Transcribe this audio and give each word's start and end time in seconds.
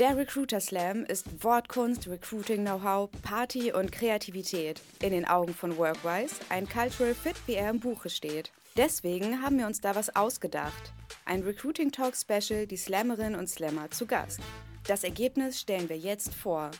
Der 0.00 0.16
Recruiter 0.16 0.60
Slam 0.60 1.04
ist 1.04 1.44
Wortkunst, 1.44 2.08
Recruiting-Know-how, 2.08 3.08
Party 3.22 3.72
und 3.72 3.92
Kreativität. 3.92 4.80
In 5.00 5.10
den 5.10 5.24
Augen 5.24 5.54
von 5.54 5.76
Workwise 5.76 6.34
ein 6.48 6.68
Cultural 6.68 7.14
Fit, 7.14 7.36
wie 7.46 7.54
er 7.54 7.70
im 7.70 7.78
Buche 7.78 8.10
steht. 8.10 8.50
Deswegen 8.76 9.40
haben 9.40 9.56
wir 9.56 9.68
uns 9.68 9.80
da 9.80 9.94
was 9.94 10.16
ausgedacht. 10.16 10.92
Ein 11.26 11.44
Recruiting 11.44 11.92
Talk 11.92 12.16
Special, 12.16 12.66
die 12.66 12.76
Slammerinnen 12.76 13.38
und 13.38 13.48
Slammer 13.48 13.88
zu 13.92 14.04
Gast. 14.04 14.40
Das 14.88 15.04
Ergebnis 15.04 15.60
stellen 15.60 15.88
wir 15.88 15.96
jetzt 15.96 16.34
vor. 16.34 16.72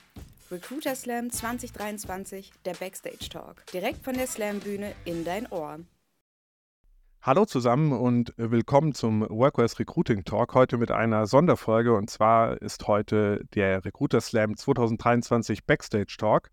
Recruiter 0.51 0.97
Slam 0.97 1.31
2023, 1.31 2.51
der 2.65 2.75
Backstage 2.75 3.29
Talk. 3.31 3.65
Direkt 3.73 4.05
von 4.05 4.15
der 4.15 4.27
Slam-Bühne 4.27 4.93
in 5.05 5.25
dein 5.25 5.47
Ohr. 5.53 5.79
Hallo 7.27 7.47
zusammen 7.47 7.93
und 7.93 8.35
willkommen 8.37 8.93
zum 8.93 9.23
Workways 9.23 9.79
Recruiting 9.79 10.25
Talk. 10.25 10.53
Heute 10.53 10.77
mit 10.77 10.91
einer 10.91 11.27
Sonderfolge 11.27 11.95
und 11.95 12.11
zwar 12.11 12.61
ist 12.61 12.87
heute 12.87 13.47
der 13.55 13.83
Recruiter 13.83 14.21
Slam 14.21 14.59
2023 14.59 15.65
Backstage 15.65 16.17
Talk. 16.19 16.51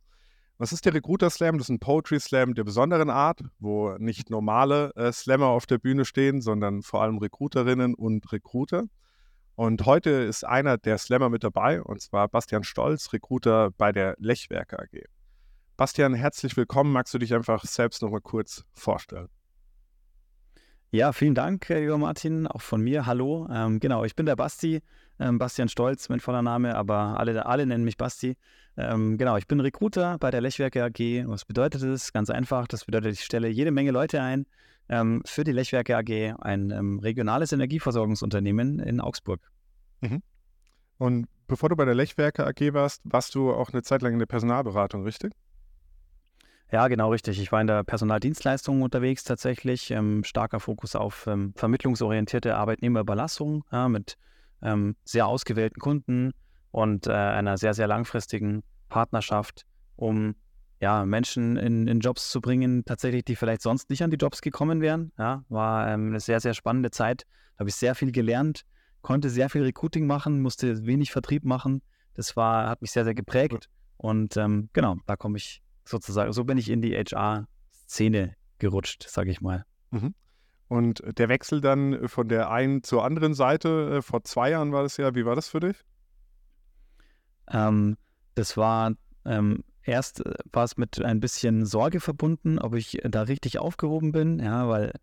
Was 0.59 0.71
ist 0.71 0.85
der 0.85 0.93
Recruiter 0.93 1.29
Slam? 1.29 1.57
Das 1.57 1.65
ist 1.65 1.71
ein 1.71 1.81
Poetry 1.81 2.21
Slam 2.21 2.53
der 2.53 2.63
besonderen 2.63 3.09
Art, 3.09 3.41
wo 3.59 3.97
nicht 3.97 4.29
normale 4.29 4.95
äh, 4.95 5.11
Slammer 5.11 5.47
auf 5.47 5.65
der 5.65 5.77
Bühne 5.77 6.05
stehen, 6.05 6.39
sondern 6.39 6.83
vor 6.83 7.01
allem 7.01 7.17
Recruiterinnen 7.17 7.93
und 7.93 8.31
Recruiter. 8.31 8.85
Und 9.55 9.85
heute 9.85 10.09
ist 10.09 10.45
einer 10.45 10.77
der 10.77 10.97
Slammer 10.99 11.27
mit 11.27 11.43
dabei, 11.43 11.81
und 11.81 12.01
zwar 12.01 12.29
Bastian 12.29 12.63
Stolz, 12.63 13.11
Recruiter 13.11 13.71
bei 13.71 13.91
der 13.91 14.15
Lechwerke 14.19 14.79
AG. 14.79 15.03
Bastian, 15.75 16.13
herzlich 16.13 16.55
willkommen. 16.55 16.93
Magst 16.93 17.13
du 17.13 17.17
dich 17.17 17.33
einfach 17.33 17.65
selbst 17.65 18.01
nochmal 18.01 18.21
kurz 18.21 18.63
vorstellen? 18.71 19.27
Ja, 20.93 21.13
vielen 21.13 21.35
Dank, 21.35 21.69
lieber 21.69 21.97
Martin, 21.97 22.47
auch 22.47 22.59
von 22.59 22.81
mir. 22.81 23.05
Hallo. 23.05 23.47
Ähm, 23.49 23.79
genau, 23.79 24.03
ich 24.03 24.13
bin 24.13 24.25
der 24.25 24.35
Basti, 24.35 24.81
ähm, 25.21 25.37
Bastian 25.37 25.69
Stolz, 25.69 26.09
mein 26.09 26.19
voller 26.19 26.41
Name, 26.41 26.75
aber 26.75 27.17
alle, 27.17 27.45
alle 27.45 27.65
nennen 27.65 27.85
mich 27.85 27.95
Basti. 27.95 28.35
Ähm, 28.75 29.17
genau, 29.17 29.37
ich 29.37 29.47
bin 29.47 29.61
Recruiter 29.61 30.17
bei 30.19 30.31
der 30.31 30.41
Lechwerke 30.41 30.83
AG. 30.83 30.99
Was 31.27 31.45
bedeutet 31.45 31.81
das? 31.81 32.11
Ganz 32.11 32.29
einfach. 32.29 32.67
Das 32.67 32.83
bedeutet, 32.83 33.13
ich 33.13 33.23
stelle 33.23 33.47
jede 33.47 33.71
Menge 33.71 33.91
Leute 33.91 34.21
ein 34.21 34.45
ähm, 34.89 35.21
für 35.25 35.45
die 35.45 35.53
Lechwerke 35.53 35.95
AG, 35.95 36.35
ein 36.41 36.71
ähm, 36.71 36.99
regionales 36.99 37.53
Energieversorgungsunternehmen 37.53 38.79
in 38.79 38.99
Augsburg. 38.99 39.39
Mhm. 40.01 40.21
Und 40.97 41.27
bevor 41.47 41.69
du 41.69 41.77
bei 41.77 41.85
der 41.85 41.95
Lechwerke 41.95 42.45
AG 42.45 42.73
warst, 42.73 43.01
warst 43.05 43.33
du 43.33 43.53
auch 43.53 43.69
eine 43.71 43.81
Zeit 43.81 44.01
lang 44.01 44.11
in 44.11 44.19
der 44.19 44.25
Personalberatung, 44.25 45.05
richtig? 45.05 45.31
Ja, 46.71 46.87
genau 46.87 47.11
richtig. 47.11 47.37
Ich 47.41 47.51
war 47.51 47.59
in 47.59 47.67
der 47.67 47.83
Personaldienstleistung 47.83 48.81
unterwegs 48.81 49.25
tatsächlich. 49.25 49.91
Ähm, 49.91 50.23
starker 50.23 50.61
Fokus 50.61 50.95
auf 50.95 51.27
ähm, 51.27 51.53
vermittlungsorientierte 51.55 52.55
Arbeitnehmerüberlassung 52.55 53.65
ja, 53.73 53.89
mit 53.89 54.17
ähm, 54.61 54.95
sehr 55.03 55.27
ausgewählten 55.27 55.81
Kunden 55.81 56.31
und 56.71 57.07
äh, 57.07 57.11
einer 57.11 57.57
sehr, 57.57 57.73
sehr 57.73 57.87
langfristigen 57.87 58.63
Partnerschaft, 58.87 59.65
um 59.97 60.35
ja, 60.79 61.05
Menschen 61.05 61.57
in, 61.57 61.87
in, 61.87 61.99
Jobs 61.99 62.31
zu 62.31 62.39
bringen, 62.39 62.85
tatsächlich, 62.85 63.25
die 63.25 63.35
vielleicht 63.35 63.61
sonst 63.61 63.89
nicht 63.89 64.01
an 64.01 64.09
die 64.09 64.17
Jobs 64.17 64.41
gekommen 64.41 64.79
wären. 64.79 65.11
Ja, 65.17 65.43
war 65.49 65.89
ähm, 65.89 66.07
eine 66.07 66.21
sehr, 66.21 66.39
sehr 66.39 66.53
spannende 66.53 66.89
Zeit. 66.89 67.25
Da 67.55 67.59
habe 67.59 67.69
ich 67.69 67.75
sehr 67.75 67.95
viel 67.95 68.13
gelernt, 68.13 68.63
konnte 69.01 69.29
sehr 69.29 69.49
viel 69.49 69.63
Recruiting 69.63 70.07
machen, 70.07 70.41
musste 70.41 70.85
wenig 70.85 71.11
Vertrieb 71.11 71.43
machen. 71.43 71.81
Das 72.13 72.37
war, 72.37 72.69
hat 72.69 72.81
mich 72.81 72.91
sehr, 72.91 73.03
sehr 73.03 73.13
geprägt. 73.13 73.67
Und 73.97 74.37
ähm, 74.37 74.69
genau, 74.71 74.95
da 75.05 75.17
komme 75.17 75.37
ich 75.37 75.61
sozusagen, 75.85 76.33
so 76.33 76.43
bin 76.43 76.57
ich 76.57 76.69
in 76.69 76.81
die 76.81 76.95
HR-Szene 76.95 78.35
gerutscht, 78.59 79.07
sage 79.07 79.31
ich 79.31 79.41
mal. 79.41 79.65
Mhm. 79.91 80.13
Und 80.67 81.03
der 81.17 81.27
Wechsel 81.27 81.59
dann 81.59 82.07
von 82.07 82.29
der 82.29 82.49
einen 82.49 82.83
zur 82.83 83.03
anderen 83.03 83.33
Seite, 83.33 83.97
äh, 83.97 84.01
vor 84.01 84.23
zwei 84.23 84.51
Jahren 84.51 84.71
war 84.71 84.83
das 84.83 84.97
ja, 84.97 85.13
wie 85.15 85.25
war 85.25 85.35
das 85.35 85.49
für 85.49 85.59
dich? 85.59 85.83
Ähm, 87.51 87.97
das 88.35 88.55
war, 88.55 88.93
ähm, 89.25 89.63
erst 89.83 90.25
äh, 90.25 90.33
war 90.53 90.63
es 90.63 90.77
mit 90.77 91.01
ein 91.01 91.19
bisschen 91.19 91.65
Sorge 91.65 91.99
verbunden, 91.99 92.57
ob 92.57 92.75
ich 92.75 92.99
da 93.03 93.23
richtig 93.23 93.59
aufgehoben 93.59 94.11
bin, 94.11 94.39
ja, 94.39 94.69
weil 94.69 94.93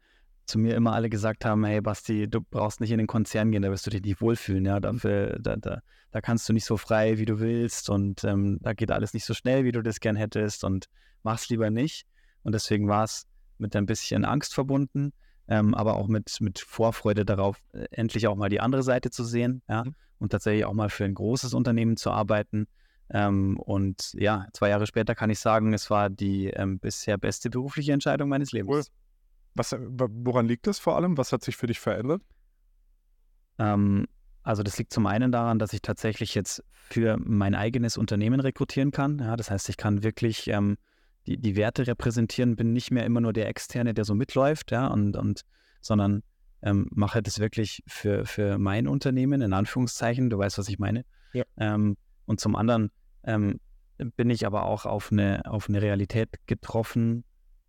zu 0.48 0.58
mir 0.58 0.74
immer 0.74 0.94
alle 0.94 1.10
gesagt 1.10 1.44
haben, 1.44 1.64
hey 1.64 1.80
Basti, 1.80 2.28
du 2.28 2.40
brauchst 2.40 2.80
nicht 2.80 2.90
in 2.90 2.98
den 2.98 3.06
Konzern 3.06 3.52
gehen, 3.52 3.62
da 3.62 3.70
wirst 3.70 3.86
du 3.86 3.90
dich 3.90 4.02
nicht 4.02 4.20
wohlfühlen, 4.20 4.64
ja, 4.64 4.80
dafür, 4.80 5.38
da, 5.40 5.56
da, 5.56 5.80
da 6.10 6.20
kannst 6.20 6.48
du 6.48 6.52
nicht 6.52 6.64
so 6.64 6.76
frei, 6.76 7.18
wie 7.18 7.26
du 7.26 7.38
willst 7.38 7.90
und 7.90 8.24
ähm, 8.24 8.58
da 8.62 8.72
geht 8.72 8.90
alles 8.90 9.14
nicht 9.14 9.24
so 9.24 9.34
schnell, 9.34 9.64
wie 9.64 9.72
du 9.72 9.82
das 9.82 10.00
gern 10.00 10.16
hättest 10.16 10.64
und 10.64 10.86
mach's 11.22 11.48
lieber 11.48 11.70
nicht. 11.70 12.06
Und 12.42 12.54
deswegen 12.54 12.88
war 12.88 13.04
es 13.04 13.26
mit 13.58 13.76
ein 13.76 13.86
bisschen 13.86 14.24
Angst 14.24 14.54
verbunden, 14.54 15.12
ähm, 15.48 15.74
aber 15.74 15.96
auch 15.96 16.08
mit, 16.08 16.40
mit 16.40 16.58
Vorfreude 16.58 17.24
darauf, 17.24 17.60
äh, 17.72 17.86
endlich 17.90 18.26
auch 18.26 18.36
mal 18.36 18.48
die 18.48 18.60
andere 18.60 18.82
Seite 18.82 19.10
zu 19.10 19.24
sehen, 19.24 19.62
ja, 19.68 19.84
mhm. 19.84 19.94
und 20.18 20.32
tatsächlich 20.32 20.64
auch 20.64 20.74
mal 20.74 20.88
für 20.88 21.04
ein 21.04 21.14
großes 21.14 21.54
Unternehmen 21.54 21.96
zu 21.96 22.10
arbeiten. 22.10 22.66
Ähm, 23.10 23.58
und 23.58 24.12
ja, 24.14 24.46
zwei 24.52 24.68
Jahre 24.68 24.86
später 24.86 25.14
kann 25.14 25.30
ich 25.30 25.38
sagen, 25.40 25.72
es 25.72 25.90
war 25.90 26.10
die 26.10 26.48
ähm, 26.48 26.78
bisher 26.78 27.16
beste 27.16 27.50
berufliche 27.50 27.92
Entscheidung 27.92 28.28
meines 28.28 28.52
Lebens. 28.52 28.70
Cool. 28.88 29.07
Was, 29.58 29.72
äh, 29.72 29.78
woran 29.80 30.46
liegt 30.46 30.66
das 30.66 30.78
vor 30.78 30.96
allem? 30.96 31.18
Was 31.18 31.32
hat 31.32 31.42
sich 31.42 31.56
für 31.56 31.66
dich 31.66 31.80
verändert? 31.80 32.22
Ähm, 33.58 34.06
also 34.42 34.62
das 34.62 34.78
liegt 34.78 34.92
zum 34.92 35.06
einen 35.06 35.32
daran, 35.32 35.58
dass 35.58 35.72
ich 35.72 35.82
tatsächlich 35.82 36.34
jetzt 36.34 36.64
für 36.72 37.18
mein 37.18 37.54
eigenes 37.54 37.98
Unternehmen 37.98 38.40
rekrutieren 38.40 38.92
kann. 38.92 39.18
Ja, 39.18 39.36
das 39.36 39.50
heißt, 39.50 39.68
ich 39.68 39.76
kann 39.76 40.02
wirklich 40.02 40.48
ähm, 40.48 40.78
die, 41.26 41.36
die 41.36 41.56
Werte 41.56 41.86
repräsentieren, 41.86 42.56
bin 42.56 42.72
nicht 42.72 42.90
mehr 42.90 43.04
immer 43.04 43.20
nur 43.20 43.32
der 43.32 43.48
Externe, 43.48 43.92
der 43.92 44.04
so 44.04 44.14
mitläuft, 44.14 44.70
ja, 44.70 44.86
und, 44.86 45.16
und 45.16 45.42
sondern 45.80 46.22
ähm, 46.62 46.88
mache 46.90 47.22
das 47.22 47.38
wirklich 47.38 47.82
für, 47.86 48.24
für 48.24 48.58
mein 48.58 48.88
Unternehmen, 48.88 49.42
in 49.42 49.52
Anführungszeichen, 49.52 50.30
du 50.30 50.38
weißt, 50.38 50.58
was 50.58 50.68
ich 50.68 50.78
meine. 50.78 51.04
Ja. 51.32 51.44
Ähm, 51.58 51.96
und 52.24 52.40
zum 52.40 52.56
anderen 52.56 52.90
ähm, 53.24 53.60
bin 54.16 54.30
ich 54.30 54.46
aber 54.46 54.64
auch 54.64 54.86
auf 54.86 55.12
eine, 55.12 55.42
auf 55.44 55.68
eine 55.68 55.82
Realität 55.82 56.30
getroffen, 56.46 57.24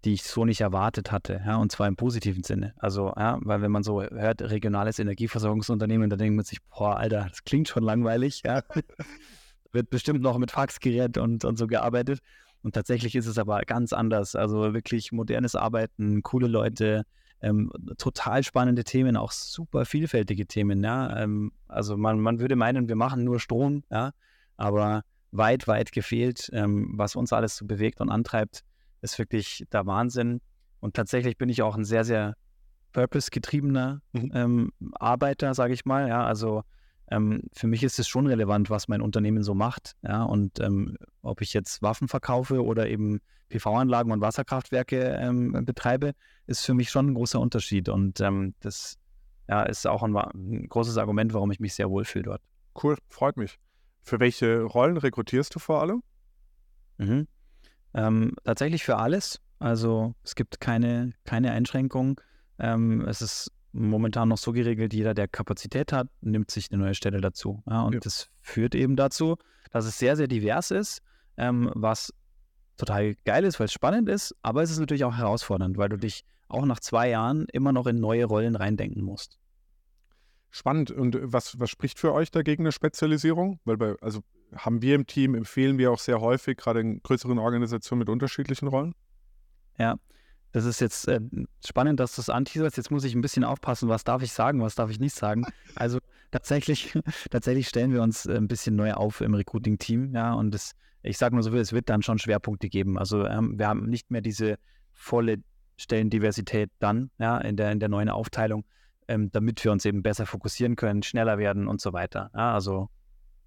die 0.06 0.14
ich 0.14 0.24
so 0.24 0.46
nicht 0.46 0.62
erwartet 0.62 1.12
hatte, 1.12 1.42
ja, 1.46 1.58
und 1.58 1.72
zwar 1.72 1.88
im 1.88 1.96
positiven 1.96 2.44
Sinne. 2.44 2.74
Also, 2.78 3.14
ja, 3.18 3.38
weil 3.42 3.62
wenn 3.62 3.72
man 3.72 3.84
so 3.84 4.02
hört, 4.02 4.42
regionales 4.42 4.98
Energieversorgungsunternehmen, 5.00 6.10
dann 6.10 6.20
denkt 6.20 6.36
man 6.36 6.46
sich, 6.46 6.60
boah, 6.70 6.98
Alter, 6.98 7.28
das 7.30 7.44
klingt 7.44 7.68
schon 7.68 7.84
langweilig, 7.84 8.44
ja. 8.46 8.64
Wird 9.72 9.90
bestimmt 9.90 10.22
noch 10.22 10.38
mit 10.38 10.52
Faxgerät 10.52 11.18
und, 11.18 11.46
und 11.46 11.58
so 11.58 11.68
gearbeitet. 11.68 12.22
Und 12.64 12.74
tatsächlich 12.74 13.16
ist 13.16 13.28
es 13.28 13.38
aber 13.38 13.62
ganz 13.62 13.94
anders. 13.94 14.36
Also 14.36 14.74
wirklich 14.74 15.12
modernes 15.12 15.54
Arbeiten, 15.56 16.24
coole 16.24 16.48
Leute, 16.48 17.06
ähm, 17.42 17.72
total 17.98 18.44
spannende 18.44 18.84
Themen, 18.84 19.16
auch 19.16 19.32
super 19.32 19.86
vielfältige 19.86 20.46
Themen, 20.48 20.84
ja. 20.84 21.18
Ähm, 21.18 21.52
also 21.68 21.98
man, 21.98 22.20
man 22.20 22.40
würde 22.40 22.56
meinen, 22.56 22.88
wir 22.88 22.96
machen 22.96 23.24
nur 23.24 23.40
Strom, 23.40 23.84
ja, 23.92 24.12
aber 24.58 25.04
weit, 25.32 25.68
weit 25.68 25.92
gefehlt, 25.92 26.50
ähm, 26.54 26.94
was 26.96 27.16
uns 27.16 27.32
alles 27.34 27.56
so 27.56 27.66
bewegt 27.66 28.02
und 28.02 28.10
antreibt 28.10 28.64
ist 29.02 29.18
wirklich 29.18 29.66
der 29.72 29.86
Wahnsinn. 29.86 30.42
Und 30.80 30.96
tatsächlich 30.96 31.38
bin 31.38 31.50
ich 31.50 31.62
auch 31.62 31.76
ein 31.76 31.86
sehr, 31.86 32.04
sehr 32.04 32.36
purpose-getriebener 32.94 34.02
mhm. 34.14 34.32
ähm, 34.34 34.72
Arbeiter, 34.94 35.54
sage 35.54 35.74
ich 35.74 35.86
mal. 35.86 36.08
Ja, 36.08 36.26
also 36.26 36.64
ähm, 37.12 37.44
für 37.54 37.68
mich 37.68 37.84
ist 37.84 38.00
es 38.00 38.08
schon 38.08 38.28
relevant, 38.28 38.70
was 38.70 38.88
mein 38.88 39.02
Unternehmen 39.02 39.44
so 39.44 39.54
macht. 39.54 39.96
Ja, 40.02 40.24
und 40.24 40.60
ähm, 40.60 40.98
ob 41.22 41.42
ich 41.42 41.54
jetzt 41.54 41.82
Waffen 41.82 42.08
verkaufe 42.08 42.64
oder 42.64 42.88
eben 42.88 43.20
PV-Anlagen 43.50 44.12
und 44.12 44.22
Wasserkraftwerke 44.22 45.18
ähm, 45.20 45.66
betreibe, 45.66 46.14
ist 46.46 46.66
für 46.66 46.74
mich 46.74 46.90
schon 46.90 47.08
ein 47.08 47.14
großer 47.16 47.40
Unterschied. 47.40 47.90
Und 47.90 48.22
ähm, 48.22 48.54
das 48.60 48.98
ja, 49.48 49.64
ist 49.64 49.88
auch 49.88 50.04
ein, 50.04 50.16
ein 50.16 50.68
großes 50.70 50.98
Argument, 50.98 51.34
warum 51.34 51.52
ich 51.52 51.60
mich 51.60 51.74
sehr 51.74 51.90
wohlfühle 51.90 52.26
dort. 52.26 52.42
Cool, 52.82 52.96
freut 53.08 53.38
mich. 53.38 53.58
Für 54.04 54.20
welche 54.20 54.62
Rollen 54.62 54.98
rekrutierst 54.98 55.54
du 55.56 55.60
vor 55.60 55.82
allem? 55.82 56.04
Mhm. 56.98 57.28
Ähm, 57.94 58.34
tatsächlich 58.44 58.84
für 58.84 58.98
alles. 58.98 59.40
Also 59.60 60.14
es 60.24 60.36
gibt 60.36 60.60
keine, 60.60 61.14
keine 61.26 61.52
Einschränkung. 61.52 62.20
Ähm, 62.60 63.02
es 63.08 63.22
ist 63.22 63.52
momentan 63.72 64.30
noch 64.30 64.38
so 64.38 64.52
geregelt, 64.52 64.94
jeder, 64.94 65.14
der 65.14 65.28
Kapazität 65.28 65.94
hat, 65.94 66.08
nimmt 66.22 66.50
sich 66.52 66.72
eine 66.72 66.84
neue 66.84 66.96
Stelle 66.96 67.22
dazu. 67.22 67.62
Ja, 67.70 67.84
und 67.84 67.94
ja. 67.94 68.00
das 68.00 68.30
führt 68.42 68.76
eben 68.76 68.96
dazu, 68.96 69.38
dass 69.72 69.86
es 69.86 70.00
sehr, 70.00 70.16
sehr 70.16 70.28
divers 70.28 70.72
ist, 70.72 71.02
ähm, 71.38 71.72
was 71.76 72.14
total 72.78 73.16
geil 73.26 73.44
ist, 73.44 73.60
weil 73.60 73.66
es 73.66 73.74
spannend 73.74 74.10
ist, 74.10 74.36
aber 74.42 74.64
es 74.64 74.72
ist 74.72 74.80
natürlich 74.80 75.04
auch 75.04 75.16
herausfordernd, 75.16 75.78
weil 75.78 75.90
du 75.90 75.98
dich 75.98 76.24
auch 76.48 76.66
nach 76.66 76.80
zwei 76.80 77.10
Jahren 77.10 77.46
immer 77.52 77.72
noch 77.72 77.86
in 77.86 78.00
neue 78.00 78.26
Rollen 78.26 78.56
reindenken 78.56 79.04
musst. 79.04 79.38
Spannend. 80.52 80.92
Und 80.92 81.18
was, 81.22 81.60
was 81.60 81.70
spricht 81.70 82.00
für 82.00 82.14
euch 82.14 82.32
dagegen 82.32 82.64
eine 82.64 82.72
Spezialisierung? 82.72 83.60
Weil 83.66 83.78
bei, 83.78 83.96
also 84.02 84.22
haben 84.56 84.82
wir 84.82 84.96
im 84.96 85.06
Team, 85.06 85.36
empfehlen 85.36 85.78
wir 85.78 85.92
auch 85.92 86.00
sehr 86.00 86.22
häufig, 86.22 86.58
gerade 86.58 86.80
in 86.80 87.02
größeren 87.02 87.38
Organisationen 87.38 88.00
mit 88.00 88.10
unterschiedlichen 88.10 88.68
Rollen? 88.68 88.96
Ja, 89.78 89.96
das 90.52 90.66
ist 90.66 90.82
jetzt 90.82 91.08
äh, 91.08 91.20
spannend, 91.66 92.00
dass 92.00 92.16
du 92.16 92.22
es 92.22 92.30
anteaserst. 92.30 92.78
Jetzt 92.78 92.90
muss 92.90 93.04
ich 93.04 93.14
ein 93.14 93.22
bisschen 93.22 93.44
aufpassen, 93.44 93.90
was 93.90 94.04
darf 94.04 94.24
ich 94.24 94.32
sagen, 94.32 94.62
was 94.62 94.76
darf 94.76 94.90
ich 94.90 95.00
nicht 95.00 95.16
sagen. 95.16 95.46
Also 95.76 96.00
tatsächlich, 96.32 96.98
tatsächlich 97.30 97.68
stellen 97.68 97.94
wir 97.94 98.02
uns 98.02 98.28
ein 98.28 98.48
bisschen 98.48 98.76
neu 98.76 98.94
auf 98.94 99.22
im 99.22 99.36
Recruiting-Team, 99.36 100.16
ja, 100.16 100.34
und 100.34 100.52
das, 100.54 100.72
ich 101.04 101.18
sage 101.18 101.36
nur 101.36 101.44
so 101.44 101.52
viel, 101.52 101.60
es 101.60 101.74
wird 101.74 101.90
dann 101.90 102.02
schon 102.02 102.18
Schwerpunkte 102.18 102.70
geben. 102.70 102.98
Also 102.98 103.26
ähm, 103.26 103.60
wir 103.60 103.68
haben 103.68 103.88
nicht 103.88 104.10
mehr 104.10 104.22
diese 104.22 104.58
volle 104.94 105.38
Stellendiversität 105.78 106.72
dann, 106.80 107.12
ja, 107.20 107.38
in 107.38 107.56
der, 107.56 107.72
in 107.72 107.80
der 107.80 107.90
neuen 107.90 108.10
Aufteilung, 108.10 108.66
ähm, 109.10 109.32
damit 109.32 109.64
wir 109.64 109.72
uns 109.72 109.84
eben 109.86 110.04
besser 110.04 110.26
fokussieren 110.26 110.76
können, 110.76 111.04
schneller 111.04 111.38
werden 111.38 111.68
und 111.68 111.82
so 111.82 111.92
weiter. 111.92 112.30
Ja, 112.34 112.54
also, 112.54 112.90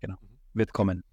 genau. 0.00 0.17
Mhm. 0.20 0.38
wird 0.55 0.73
kommen. 0.73 1.05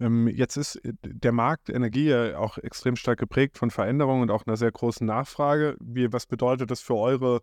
Ähm, 0.00 0.28
jetzt 0.28 0.56
ist 0.56 0.76
äh, 0.76 0.92
der 1.02 1.32
Markt 1.32 1.68
Energie 1.68 2.08
ja 2.08 2.38
auch 2.38 2.56
extrem 2.58 2.96
stark 2.96 3.18
geprägt 3.18 3.58
von 3.58 3.70
Veränderungen 3.70 4.22
und 4.22 4.30
auch 4.30 4.46
einer 4.46 4.56
sehr 4.56 4.72
großen 4.72 5.06
Nachfrage. 5.06 5.76
Wie, 5.80 6.12
was 6.12 6.26
bedeutet 6.26 6.70
das 6.70 6.80
für 6.80 6.94
eure 6.94 7.42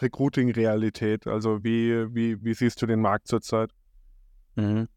Recruiting-Realität? 0.00 1.26
Also 1.26 1.62
wie, 1.62 2.14
wie, 2.14 2.42
wie 2.42 2.54
siehst 2.54 2.80
du 2.80 2.86
den 2.86 3.00
Markt 3.00 3.28
zurzeit? 3.28 3.70
Mhm. 4.56 4.88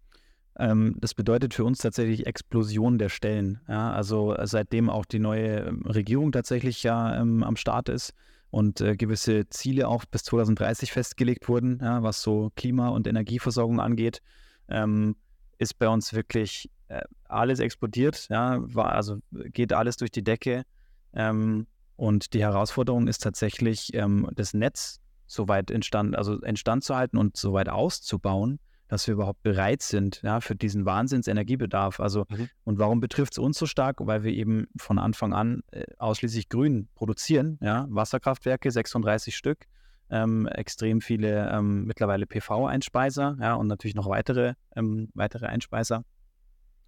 Ähm, 0.60 0.96
das 1.00 1.14
bedeutet 1.14 1.54
für 1.54 1.64
uns 1.64 1.80
tatsächlich 1.80 2.28
Explosion 2.28 3.00
der 3.00 3.10
Stellen. 3.10 3.62
Ja? 3.68 3.92
Also 3.92 4.36
seitdem 4.44 4.90
auch 4.90 5.06
die 5.06 5.20
neue 5.20 5.62
ähm, 5.62 5.84
Regierung 5.86 6.32
tatsächlich 6.32 6.84
ja 6.84 7.20
ähm, 7.20 7.44
am 7.44 7.56
Start 7.56 7.88
ist 7.88 8.14
und 8.52 8.82
äh, 8.82 8.98
gewisse 8.98 9.48
Ziele 9.50 9.88
auch 9.88 10.06
bis 10.06 10.24
2030 10.24 10.92
festgelegt 10.92 11.48
wurden, 11.48 11.80
ja, 11.82 12.04
was 12.04 12.22
so 12.22 12.52
Klima- 12.56 12.90
und 12.90 13.08
Energieversorgung 13.08 13.80
angeht, 13.80 14.22
ähm, 14.68 15.16
ist 15.58 15.80
bei 15.80 15.88
uns 15.88 16.14
wirklich 16.14 16.70
äh, 16.90 17.02
alles 17.26 17.60
explodiert. 17.60 18.28
Ja, 18.30 18.58
war, 18.62 18.92
also 18.92 19.20
geht 19.32 19.72
alles 19.72 19.98
durch 19.98 20.12
die 20.12 20.24
Decke. 20.24 20.64
Ähm, 21.14 21.68
und 21.96 22.34
die 22.34 22.42
Herausforderung 22.42 23.08
ist 23.08 23.24
tatsächlich, 23.24 23.94
ähm, 23.94 24.30
das 24.36 24.54
Netz 24.54 25.00
so 25.28 25.48
weit 25.48 25.70
instand, 25.70 26.18
also 26.18 26.40
instand 26.42 26.84
zu 26.84 26.96
halten 26.96 27.18
und 27.18 27.38
so 27.38 27.54
weit 27.54 27.70
auszubauen, 27.70 28.60
dass 28.90 29.06
wir 29.08 29.14
überhaupt 29.14 29.44
bereit 29.44 29.82
sind 29.82 30.22
ja, 30.24 30.42
für 30.42 30.56
diesen 30.56 30.86
Wahnsinnsenergiebedarf. 30.86 32.00
Also, 32.00 32.26
mhm. 32.28 32.50
und 32.66 32.80
warum 32.80 33.00
betrifft 33.00 33.34
es 33.34 33.38
uns 33.38 33.58
so 33.58 33.66
stark? 33.66 33.98
Weil 34.02 34.24
wir 34.24 34.34
eben 34.34 34.68
von 34.78 34.98
Anfang 34.98 35.32
an 35.32 35.62
äh, 35.72 35.84
ausschließlich 36.00 36.50
grün 36.50 36.90
produzieren. 36.96 37.60
Ja? 37.62 37.86
Wasserkraftwerke, 37.90 38.70
36 38.70 39.38
Stück, 39.38 39.66
ähm, 40.10 40.48
extrem 40.48 41.02
viele 41.02 41.50
ähm, 41.52 41.86
mittlerweile 41.86 42.26
PV-Einspeiser 42.26 43.38
ja, 43.40 43.54
und 43.54 43.68
natürlich 43.68 43.96
noch 43.96 44.10
weitere, 44.10 44.56
ähm, 44.76 45.10
weitere 45.14 45.46
Einspeiser 45.46 46.04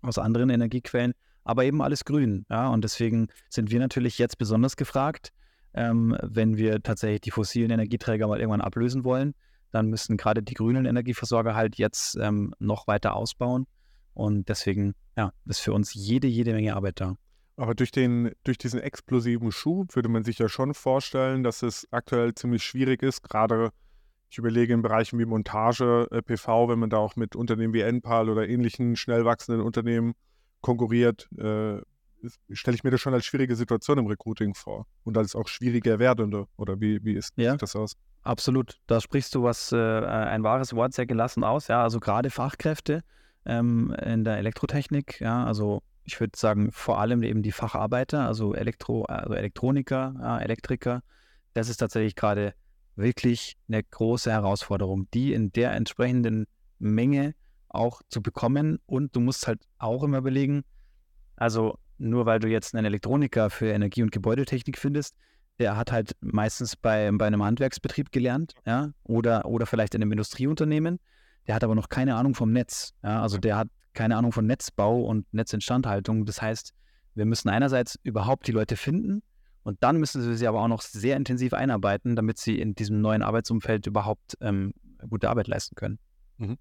aus 0.01 0.18
anderen 0.18 0.50
Energiequellen, 0.50 1.13
aber 1.44 1.65
eben 1.65 1.83
alles 1.83 2.03
grün. 2.03 2.48
Ja? 2.50 2.69
Und 2.69 2.83
deswegen 2.83 3.27
sind 3.50 3.69
wir 3.69 3.80
natürlich 3.80 4.18
jetzt 4.18 4.39
besonders 4.39 4.75
gefragt, 4.75 5.31
ähm, 5.75 6.18
wenn 6.24 6.57
wir 6.57 6.81
tatsächlich 6.81 7.21
die 7.21 7.31
fossilen 7.31 7.69
Energieträger 7.69 8.27
mal 8.27 8.39
irgendwann 8.39 8.62
ablösen 8.62 9.03
wollen 9.03 9.36
dann 9.72 9.88
müssen 9.88 10.18
gerade 10.18 10.44
die 10.44 10.54
grünen 10.54 10.86
Energieversorger 10.86 11.56
halt 11.56 11.78
jetzt 11.78 12.18
ähm, 12.18 12.54
noch 12.60 12.88
weiter 12.88 13.16
ausbauen. 13.16 13.68
Und 14.14 14.50
deswegen, 14.50 14.94
ja, 15.16 15.32
ist 15.46 15.60
für 15.60 15.74
uns 15.74 15.94
jede, 15.94 16.28
jede 16.28 16.54
Menge 16.54 16.76
Arbeit 16.76 17.00
da. 17.00 17.16
Aber 17.56 17.76
durch, 17.76 17.92
den, 17.92 18.32
durch 18.44 18.58
diesen 18.58 18.80
explosiven 18.80 19.52
Schub 19.52 19.96
würde 19.96 20.10
man 20.10 20.24
sich 20.24 20.40
ja 20.40 20.50
schon 20.50 20.74
vorstellen, 20.74 21.44
dass 21.44 21.64
es 21.64 21.88
aktuell 21.92 22.34
ziemlich 22.34 22.64
schwierig 22.64 23.04
ist, 23.04 23.24
gerade 23.24 23.72
ich 24.32 24.38
überlege 24.38 24.74
in 24.74 24.82
Bereichen 24.82 25.20
wie 25.20 25.26
Montage, 25.26 26.08
äh, 26.10 26.22
PV, 26.22 26.70
wenn 26.70 26.80
man 26.80 26.90
da 26.90 26.98
auch 26.98 27.18
mit 27.18 27.36
Unternehmen 27.36 27.74
wie 27.74 27.82
Enpal 27.82 28.30
oder 28.30 28.48
ähnlichen 28.48 28.96
schnell 28.96 29.26
wachsenden 29.26 29.62
Unternehmen 29.62 30.14
konkurriert, 30.62 31.28
äh, 31.38 31.82
stelle 32.50 32.76
ich 32.76 32.84
mir 32.86 32.92
das 32.92 33.02
schon 33.02 33.14
als 33.14 33.26
schwierige 33.26 33.58
Situation 33.58 33.98
im 33.98 34.08
Recruiting 34.08 34.54
vor 34.56 34.88
und 35.04 35.18
als 35.18 35.36
auch 35.36 35.50
schwieriger 35.50 36.00
werdende. 36.00 36.48
Oder 36.56 36.80
wie, 36.80 37.04
wie 37.04 37.14
ist 37.14 37.34
ja. 37.36 37.58
das 37.58 37.76
aus? 37.76 37.98
Absolut. 38.24 38.80
Da 38.88 39.02
sprichst 39.02 39.34
du 39.34 39.44
was, 39.44 39.72
äh, 39.72 39.78
ein 39.78 40.44
wahres 40.44 40.76
Wort 40.76 40.94
sehr 40.94 41.06
gelassen 41.06 41.44
aus. 41.44 41.68
Ja, 41.68 41.84
also 41.84 42.00
gerade 42.00 42.30
Fachkräfte 42.30 43.02
ähm, 43.46 43.96
in 44.04 44.24
der 44.24 44.38
Elektrotechnik. 44.38 45.20
Ja, 45.20 45.44
also 45.46 45.82
ich 46.04 46.20
würde 46.20 46.38
sagen 46.38 46.72
vor 46.72 47.00
allem 47.00 47.24
eben 47.24 47.42
die 47.42 47.52
Facharbeiter, 47.52 48.28
also 48.28 48.54
Elektro, 48.54 49.04
also 49.06 49.34
Elektroniker, 49.34 50.16
ja, 50.20 50.40
Elektriker. 50.40 51.02
Das 51.54 51.70
ist 51.70 51.78
tatsächlich 51.78 52.16
gerade 52.16 52.54
wirklich 52.96 53.58
eine 53.68 53.84
große 53.84 54.32
Herausforderung, 54.32 55.08
die 55.14 55.34
in 55.34 55.52
der 55.52 55.72
entsprechenden 55.74 56.46
Menge 56.80 57.34
auch 57.70 58.02
zu 58.10 58.22
bekommen. 58.22 58.80
Und 58.86 59.16
du 59.16 59.20
musst 59.20 59.48
halt 59.48 59.62
auch 59.78 60.04
immer 60.04 60.20
überlegen, 60.20 60.64
also 61.36 61.78
nur 61.98 62.26
weil 62.26 62.40
du 62.40 62.48
jetzt 62.48 62.76
einen 62.76 62.86
Elektroniker 62.86 63.50
für 63.50 63.68
Energie- 63.68 64.04
und 64.04 64.12
Gebäudetechnik 64.12 64.78
findest, 64.78 65.16
der 65.59 65.77
hat 65.77 65.92
halt 65.92 66.15
meistens 66.21 66.75
bei, 66.75 67.09
bei 67.12 67.27
einem 67.27 67.44
Handwerksbetrieb 67.44 68.12
gelernt, 68.12 68.53
ja, 68.65 68.92
oder, 69.03 69.45
oder 69.45 69.65
vielleicht 69.65 69.95
in 69.95 70.01
einem 70.01 70.12
Industrieunternehmen. 70.12 71.00
Der 71.48 71.56
hat 71.56 71.63
aber 71.63 71.75
noch 71.75 71.89
keine 71.89 72.15
Ahnung 72.15 72.36
vom 72.36 72.51
Netz. 72.51 72.94
Ja, 73.03 73.21
also 73.21 73.38
der 73.38 73.57
hat 73.57 73.68
keine 73.94 74.15
Ahnung 74.15 74.31
von 74.31 74.45
Netzbau 74.45 75.01
und 75.01 75.31
Netzinstandhaltung. 75.33 76.25
Das 76.25 76.42
heißt, 76.42 76.74
wir 77.15 77.25
müssen 77.25 77.50
einerseits 77.50 78.00
überhaupt 78.03 78.48
die 78.48 78.51
Leute 78.51 78.77
finden 78.77 79.21
und 79.63 79.83
dann 79.83 79.98
müssen 79.98 80.25
wir 80.25 80.36
sie 80.36 80.48
aber 80.48 80.62
auch 80.62 80.68
noch 80.68 80.81
sehr 80.81 81.18
intensiv 81.18 81.53
einarbeiten, 81.53 82.15
damit 82.15 82.38
sie 82.38 82.59
in 82.59 82.74
diesem 82.74 83.01
neuen 83.01 83.21
Arbeitsumfeld 83.21 83.86
überhaupt 83.88 84.38
ähm, 84.42 84.74
gute 85.09 85.30
Arbeit 85.30 85.48
leisten 85.48 85.75
können. 85.75 86.00
Mhm. 86.38 86.57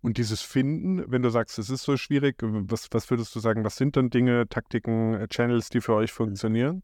Und 0.00 0.18
dieses 0.18 0.42
Finden, 0.42 1.04
wenn 1.10 1.22
du 1.22 1.30
sagst, 1.30 1.58
es 1.58 1.70
ist 1.70 1.82
so 1.82 1.96
schwierig, 1.96 2.36
was, 2.40 2.88
was 2.90 3.08
würdest 3.10 3.34
du 3.36 3.40
sagen, 3.40 3.64
was 3.64 3.76
sind 3.76 3.96
dann 3.96 4.10
Dinge, 4.10 4.48
Taktiken, 4.48 5.14
äh, 5.14 5.28
Channels, 5.28 5.68
die 5.68 5.80
für 5.80 5.94
euch 5.94 6.12
funktionieren? 6.12 6.82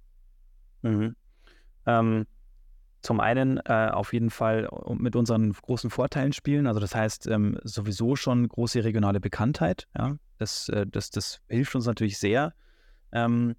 Mhm. 0.82 1.16
Ähm, 1.88 2.26
zum 3.00 3.20
einen 3.20 3.58
äh, 3.64 3.90
auf 3.92 4.12
jeden 4.12 4.30
Fall 4.30 4.68
mit 4.94 5.16
unseren 5.16 5.52
großen 5.52 5.88
Vorteilen 5.88 6.32
spielen. 6.32 6.66
Also 6.66 6.80
das 6.80 6.94
heißt 6.94 7.28
ähm, 7.28 7.58
sowieso 7.62 8.16
schon 8.16 8.46
große 8.48 8.84
regionale 8.84 9.20
Bekanntheit. 9.20 9.86
Ja? 9.96 10.16
Das, 10.38 10.68
äh, 10.68 10.86
das, 10.86 11.10
das 11.10 11.40
hilft 11.48 11.74
uns 11.74 11.86
natürlich 11.86 12.18
sehr. 12.18 12.52
Ähm, 13.12 13.54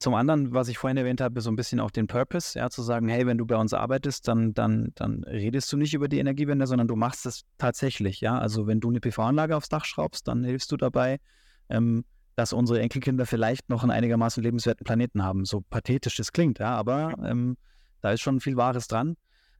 zum 0.00 0.14
anderen, 0.14 0.52
was 0.52 0.68
ich 0.68 0.76
vorhin 0.76 0.96
erwähnt 0.96 1.20
habe, 1.20 1.40
so 1.40 1.50
ein 1.50 1.56
bisschen 1.56 1.78
auch 1.78 1.92
den 1.92 2.08
Purpose, 2.08 2.58
ja, 2.58 2.68
zu 2.68 2.82
sagen, 2.82 3.08
hey, 3.08 3.26
wenn 3.26 3.38
du 3.38 3.46
bei 3.46 3.54
uns 3.56 3.72
arbeitest, 3.72 4.26
dann, 4.26 4.52
dann, 4.52 4.90
dann 4.96 5.22
redest 5.22 5.72
du 5.72 5.76
nicht 5.76 5.94
über 5.94 6.08
die 6.08 6.18
Energiewende, 6.18 6.66
sondern 6.66 6.88
du 6.88 6.96
machst 6.96 7.26
es 7.26 7.44
tatsächlich, 7.58 8.20
ja. 8.20 8.36
Also 8.36 8.66
wenn 8.66 8.80
du 8.80 8.88
eine 8.88 8.98
PV-Anlage 8.98 9.56
aufs 9.56 9.68
Dach 9.68 9.84
schraubst, 9.84 10.26
dann 10.26 10.42
hilfst 10.42 10.72
du 10.72 10.76
dabei, 10.76 11.20
ähm, 11.68 12.04
dass 12.38 12.52
unsere 12.52 12.80
Enkelkinder 12.80 13.26
vielleicht 13.26 13.68
noch 13.68 13.82
einen 13.82 13.90
einigermaßen 13.90 14.40
lebenswerten 14.40 14.84
Planeten 14.84 15.24
haben. 15.24 15.44
So 15.44 15.60
pathetisch 15.60 16.14
das 16.14 16.30
klingt, 16.30 16.60
ja, 16.60 16.76
aber 16.76 17.14
ähm, 17.24 17.56
da 18.00 18.12
ist 18.12 18.20
schon 18.20 18.38
viel 18.38 18.56
Wahres 18.56 18.86
dran. 18.86 19.16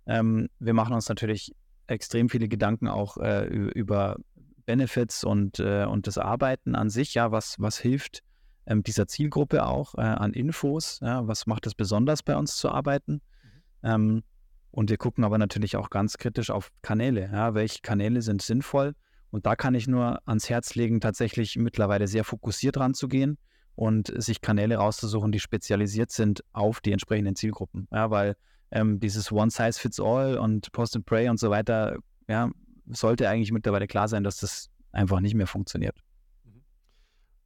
Ähm, 0.07 0.49
wir 0.61 0.75
machen 0.75 0.95
uns 0.95 1.09
natürlich 1.09 1.53
extrem 1.89 2.29
viele 2.29 2.47
Gedanken 2.47 2.87
auch 2.87 3.17
äh, 3.17 3.47
über 3.47 4.17
Benefits 4.65 5.25
und, 5.25 5.59
äh, 5.59 5.87
und 5.87 6.07
das 6.07 6.19
Arbeiten 6.19 6.77
an 6.77 6.89
sich, 6.89 7.15
ja, 7.15 7.33
was, 7.33 7.57
was 7.59 7.79
hilft 7.79 8.23
ähm, 8.65 8.85
dieser 8.85 9.09
Zielgruppe 9.09 9.67
auch 9.67 9.97
äh, 9.97 10.03
an 10.03 10.33
Infos, 10.33 11.01
ja, 11.03 11.27
was 11.27 11.49
macht 11.49 11.67
es 11.67 11.75
besonders 11.75 12.23
bei 12.23 12.37
uns 12.37 12.59
zu 12.59 12.71
arbeiten. 12.71 13.15
Mhm. 13.15 13.91
Ähm, 13.91 14.23
und 14.71 14.89
wir 14.89 14.99
gucken 14.99 15.25
aber 15.25 15.39
natürlich 15.39 15.75
auch 15.75 15.91
ganz 15.91 16.17
kritisch 16.17 16.51
auf 16.51 16.71
Kanäle. 16.83 17.29
Ja, 17.33 17.55
welche 17.55 17.81
Kanäle 17.81 18.23
sind 18.23 18.41
sinnvoll? 18.41 18.95
Und 19.31 19.47
da 19.47 19.57
kann 19.57 19.75
ich 19.75 19.87
nur 19.87 20.21
ans 20.27 20.49
Herz 20.49 20.75
legen, 20.75 21.00
tatsächlich 21.00 21.57
mittlerweile 21.57 22.09
sehr 22.09 22.25
fokussiert 22.25 22.79
ranzugehen 22.79 23.38
und 23.75 24.12
sich 24.17 24.41
Kanäle 24.41 24.76
rauszusuchen, 24.76 25.33
die 25.33 25.41
spezialisiert 25.41 26.11
sind 26.11 26.43
auf 26.52 26.81
die 26.81 26.93
entsprechenden 26.93 27.37
Zielgruppen. 27.37 27.87
Ja, 27.93 28.11
weil 28.11 28.37
ähm, 28.71 29.00
dieses 29.00 29.31
One 29.31 29.50
Size 29.50 29.79
Fits 29.79 30.00
All 30.00 30.38
und 30.38 30.73
Post 30.73 30.97
and 30.97 31.07
Pray 31.07 31.29
und 31.29 31.38
so 31.38 31.50
weiter, 31.50 31.97
ja, 32.29 32.50
sollte 32.87 33.29
eigentlich 33.29 33.52
mittlerweile 33.52 33.87
klar 33.87 34.09
sein, 34.09 34.25
dass 34.25 34.38
das 34.38 34.71
einfach 34.93 35.21
nicht 35.21 35.35
mehr 35.35 35.47
funktioniert. 35.47 35.97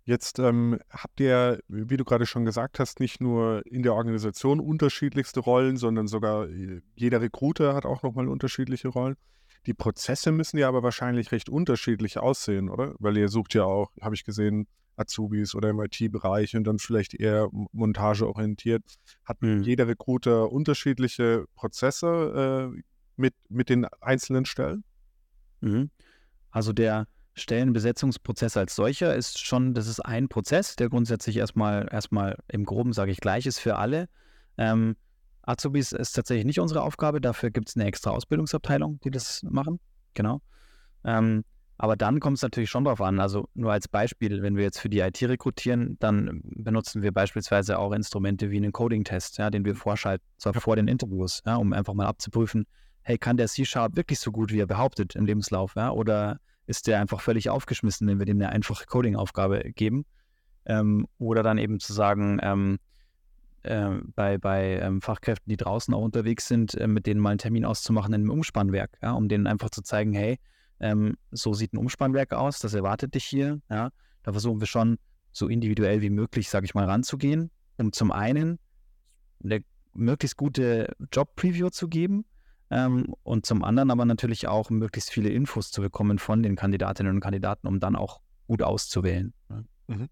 Jetzt 0.05 0.41
ähm, 0.41 0.81
habt 0.91 1.21
ihr, 1.21 1.61
wie 1.69 1.97
du 1.97 2.05
gerade 2.05 2.27
schon 2.27 2.45
gesagt 2.45 2.81
hast, 2.81 2.99
nicht 2.99 3.21
nur 3.21 3.65
in 3.67 3.85
der 3.85 3.95
Organisation 3.95 4.59
unterschiedlichste 4.59 5.39
Rollen, 5.39 5.77
sondern 5.77 6.09
sogar 6.09 6.49
äh, 6.49 6.81
jeder 6.97 7.21
Recruiter 7.21 7.75
hat 7.75 7.87
auch 7.87 8.03
nochmal 8.03 8.29
unterschiedliche 8.29 8.89
Rollen. 8.89 9.17
Die 9.67 9.75
Prozesse 9.75 10.33
müssen 10.33 10.59
ja 10.59 10.69
aber 10.69 10.83
wahrscheinlich 10.83 11.31
recht 11.33 11.49
unterschiedlich 11.49 12.19
aussehen, 12.19 12.69
oder? 12.69 12.95
Weil 12.99 13.17
ihr 13.17 13.29
sucht 13.29 13.55
ja 13.55 13.65
auch, 13.65 13.91
habe 14.01 14.15
ich 14.15 14.25
gesehen, 14.25 14.67
Azubis 14.97 15.55
oder 15.55 15.71
im 15.71 15.81
IT-Bereich 15.81 16.57
und 16.57 16.65
dann 16.65 16.79
vielleicht 16.79 17.15
eher 17.15 17.49
montageorientiert. 17.73 18.83
Hat 19.25 19.41
mhm. 19.41 19.63
jeder 19.63 19.89
Recruiter 19.89 20.51
unterschiedliche 20.51 21.47
Prozesse 21.55 22.71
äh, 22.75 22.83
mit, 23.17 23.35
mit 23.49 23.69
den 23.69 23.87
einzelnen 24.01 24.45
Stellen? 24.45 24.85
Mhm. 25.61 25.91
Also 26.51 26.73
der 26.73 27.07
Stellenbesetzungsprozess 27.35 28.57
als 28.57 28.75
solcher 28.75 29.15
ist 29.15 29.39
schon, 29.39 29.73
das 29.75 29.87
ist 29.87 30.01
ein 30.01 30.29
Prozess, 30.29 30.77
der 30.77 30.91
grundsätzlich 30.91 31.37
erstmal, 31.37 31.89
erstmal 31.91 32.37
im 32.49 32.65
Groben, 32.65 32.93
sage 32.93 33.11
ich 33.11 33.21
gleich, 33.21 33.47
ist 33.47 33.59
für 33.59 33.77
alle. 33.77 34.09
Ähm, 34.59 34.97
Azubis 35.43 35.93
ist 35.93 36.13
tatsächlich 36.13 36.45
nicht 36.45 36.61
unsere 36.61 36.83
Aufgabe, 36.83 37.21
dafür 37.21 37.51
gibt 37.51 37.69
es 37.69 37.77
eine 37.77 37.85
extra 37.85 38.11
Ausbildungsabteilung, 38.11 39.01
die 39.05 39.11
das 39.11 39.43
machen. 39.43 39.81
Genau. 40.15 40.41
Ähm, 41.05 41.45
aber 41.79 41.97
dann 41.97 42.21
kommt 42.21 42.37
es 42.37 42.43
natürlich 42.43 42.71
schon 42.71 42.85
darauf 42.85 43.01
an. 43.01 43.19
Also 43.19 43.49
nur 43.55 43.73
als 43.73 43.89
Beispiel, 43.89 44.43
wenn 44.43 44.57
wir 44.57 44.63
jetzt 44.63 44.79
für 44.79 44.89
die 44.89 45.01
IT 45.01 45.21
rekrutieren, 45.23 45.97
dann 45.99 46.41
benutzen 46.45 47.03
wir 47.03 47.11
beispielsweise 47.11 47.79
auch 47.79 47.93
Instrumente 47.93 48.51
wie 48.51 48.59
einen 48.59 48.71
Coding-Test, 48.71 49.39
ja, 49.39 49.51
den 49.51 49.65
wir 49.65 49.75
vorschalten, 49.75 50.25
zwar 50.37 50.55
vor 50.55 50.77
den 50.77 50.87
Interviews, 50.87 51.43
ja, 51.45 51.57
um 51.57 51.73
einfach 51.73 51.95
mal 51.95 52.07
abzuprüfen, 52.07 52.67
hey, 53.03 53.19
kann 53.19 53.37
der 53.37 53.49
C-Sharp 53.49 53.97
wirklich 53.97 54.21
so 54.21 54.31
gut, 54.31 54.53
wie 54.53 54.61
er 54.61 54.67
behauptet 54.67 55.17
im 55.17 55.27
Lebenslauf, 55.27 55.75
ja, 55.75 55.91
oder 55.91 56.39
ist 56.67 56.87
der 56.87 57.01
einfach 57.01 57.21
völlig 57.21 57.51
aufgeschmissen, 57.51 58.07
wenn 58.07 58.21
wir 58.21 58.27
dem 58.27 58.37
eine 58.37 58.51
einfache 58.51 58.87
Coding-Aufgabe 58.87 59.73
geben? 59.75 60.05
Ähm, 60.65 61.09
oder 61.19 61.43
dann 61.43 61.59
eben 61.59 61.81
zu 61.81 61.93
sagen, 61.93 62.39
ähm, 62.43 62.79
äh, 63.63 63.91
bei, 64.15 64.39
bei 64.39 64.79
ähm, 64.81 65.01
Fachkräften, 65.01 65.49
die 65.49 65.57
draußen 65.57 65.93
auch 65.95 66.03
unterwegs 66.03 66.49
sind, 66.49 66.75
äh, 66.75 66.87
mit 66.87 67.07
denen 67.07 67.21
mal 67.21 67.31
einen 67.31 67.39
Termin 67.39 67.65
auszumachen 67.65 68.13
in 68.13 68.23
einem 68.23 68.31
Umspannwerk, 68.31 68.99
ja, 69.03 69.13
um 69.13 69.29
denen 69.29 69.47
einfach 69.47 69.71
zu 69.71 69.83
zeigen, 69.83 70.13
hey, 70.13 70.39
ähm, 70.81 71.17
so 71.31 71.55
sieht 71.55 71.73
ein 71.73 71.79
Umspannwerk 71.79 72.33
aus, 72.33 72.59
das 72.59 72.75
erwartet 72.75 73.15
dich 73.15 73.25
hier. 73.25 73.61
Ja? 73.71 73.91
Da 74.23 74.33
versuchen 74.33 74.61
wir 74.61 74.67
schon 74.67 74.99
so 75.33 75.49
individuell 75.49 76.03
wie 76.03 76.11
möglich, 76.11 76.51
sage 76.51 76.67
ich 76.67 76.75
mal, 76.75 76.85
ranzugehen, 76.85 77.51
um 77.79 77.93
zum 77.93 78.13
einen 78.13 78.59
eine 79.43 79.65
möglichst 79.95 80.37
gute 80.37 80.95
Job-Preview 81.13 81.71
zu 81.71 81.89
geben 81.89 82.25
ähm, 82.71 83.15
und 83.23 83.47
zum 83.47 83.65
anderen 83.65 83.91
aber 83.91 84.05
natürlich 84.05 84.49
auch 84.49 84.71
möglichst 84.71 85.11
viele 85.11 85.31
Infos 85.31 85.71
zu 85.71 85.83
bekommen 85.83 86.19
von 86.19 86.43
den 86.43 86.57
Kandidatinnen 86.57 87.15
und 87.15 87.21
Kandidaten, 87.21 87.67
um 87.67 87.81
dann 87.81 87.97
auch 87.97 88.21
gut 88.47 88.63
auszuwählen. 88.63 89.33
Ne? 89.49 89.65
Mhm. 89.87 90.09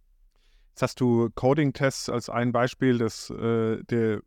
Jetzt 0.81 0.93
hast 0.93 1.01
du 1.03 1.29
Coding-Tests 1.35 2.09
als 2.09 2.31
ein 2.31 2.53
Beispiel, 2.53 2.97
das 2.97 3.29
äh, 3.29 3.85
der 3.85 4.23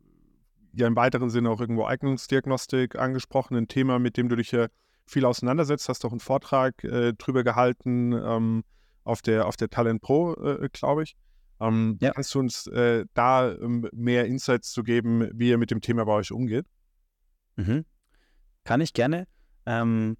ja 0.72 0.86
im 0.86 0.94
weiteren 0.94 1.28
Sinne 1.28 1.50
auch 1.50 1.60
irgendwo 1.60 1.84
Eignungsdiagnostik 1.84 2.96
angesprochen, 2.96 3.56
ein 3.56 3.66
Thema, 3.66 3.98
mit 3.98 4.16
dem 4.16 4.28
du 4.28 4.36
dich 4.36 4.52
ja 4.52 4.68
viel 5.04 5.24
auseinandersetzt, 5.24 5.88
hast 5.88 6.04
auch 6.04 6.12
einen 6.12 6.20
Vortrag 6.20 6.84
äh, 6.84 7.12
drüber 7.14 7.42
gehalten 7.42 8.12
ähm, 8.12 8.62
auf 9.02 9.20
der 9.20 9.46
auf 9.48 9.56
der 9.56 9.68
Talent 9.68 10.00
Pro, 10.00 10.34
äh, 10.34 10.68
glaube 10.72 11.02
ich. 11.02 11.16
Ähm, 11.58 11.98
ja. 12.00 12.12
Kannst 12.12 12.32
du 12.36 12.38
uns 12.38 12.68
äh, 12.68 13.04
da 13.14 13.50
ähm, 13.50 13.88
mehr 13.92 14.26
Insights 14.26 14.70
zu 14.70 14.84
geben, 14.84 15.28
wie 15.34 15.48
ihr 15.48 15.58
mit 15.58 15.72
dem 15.72 15.80
Thema 15.80 16.04
bei 16.04 16.12
euch 16.12 16.30
umgeht? 16.30 16.66
Mhm. 17.56 17.84
Kann 18.62 18.80
ich 18.80 18.92
gerne. 18.92 19.26
Ähm, 19.66 20.16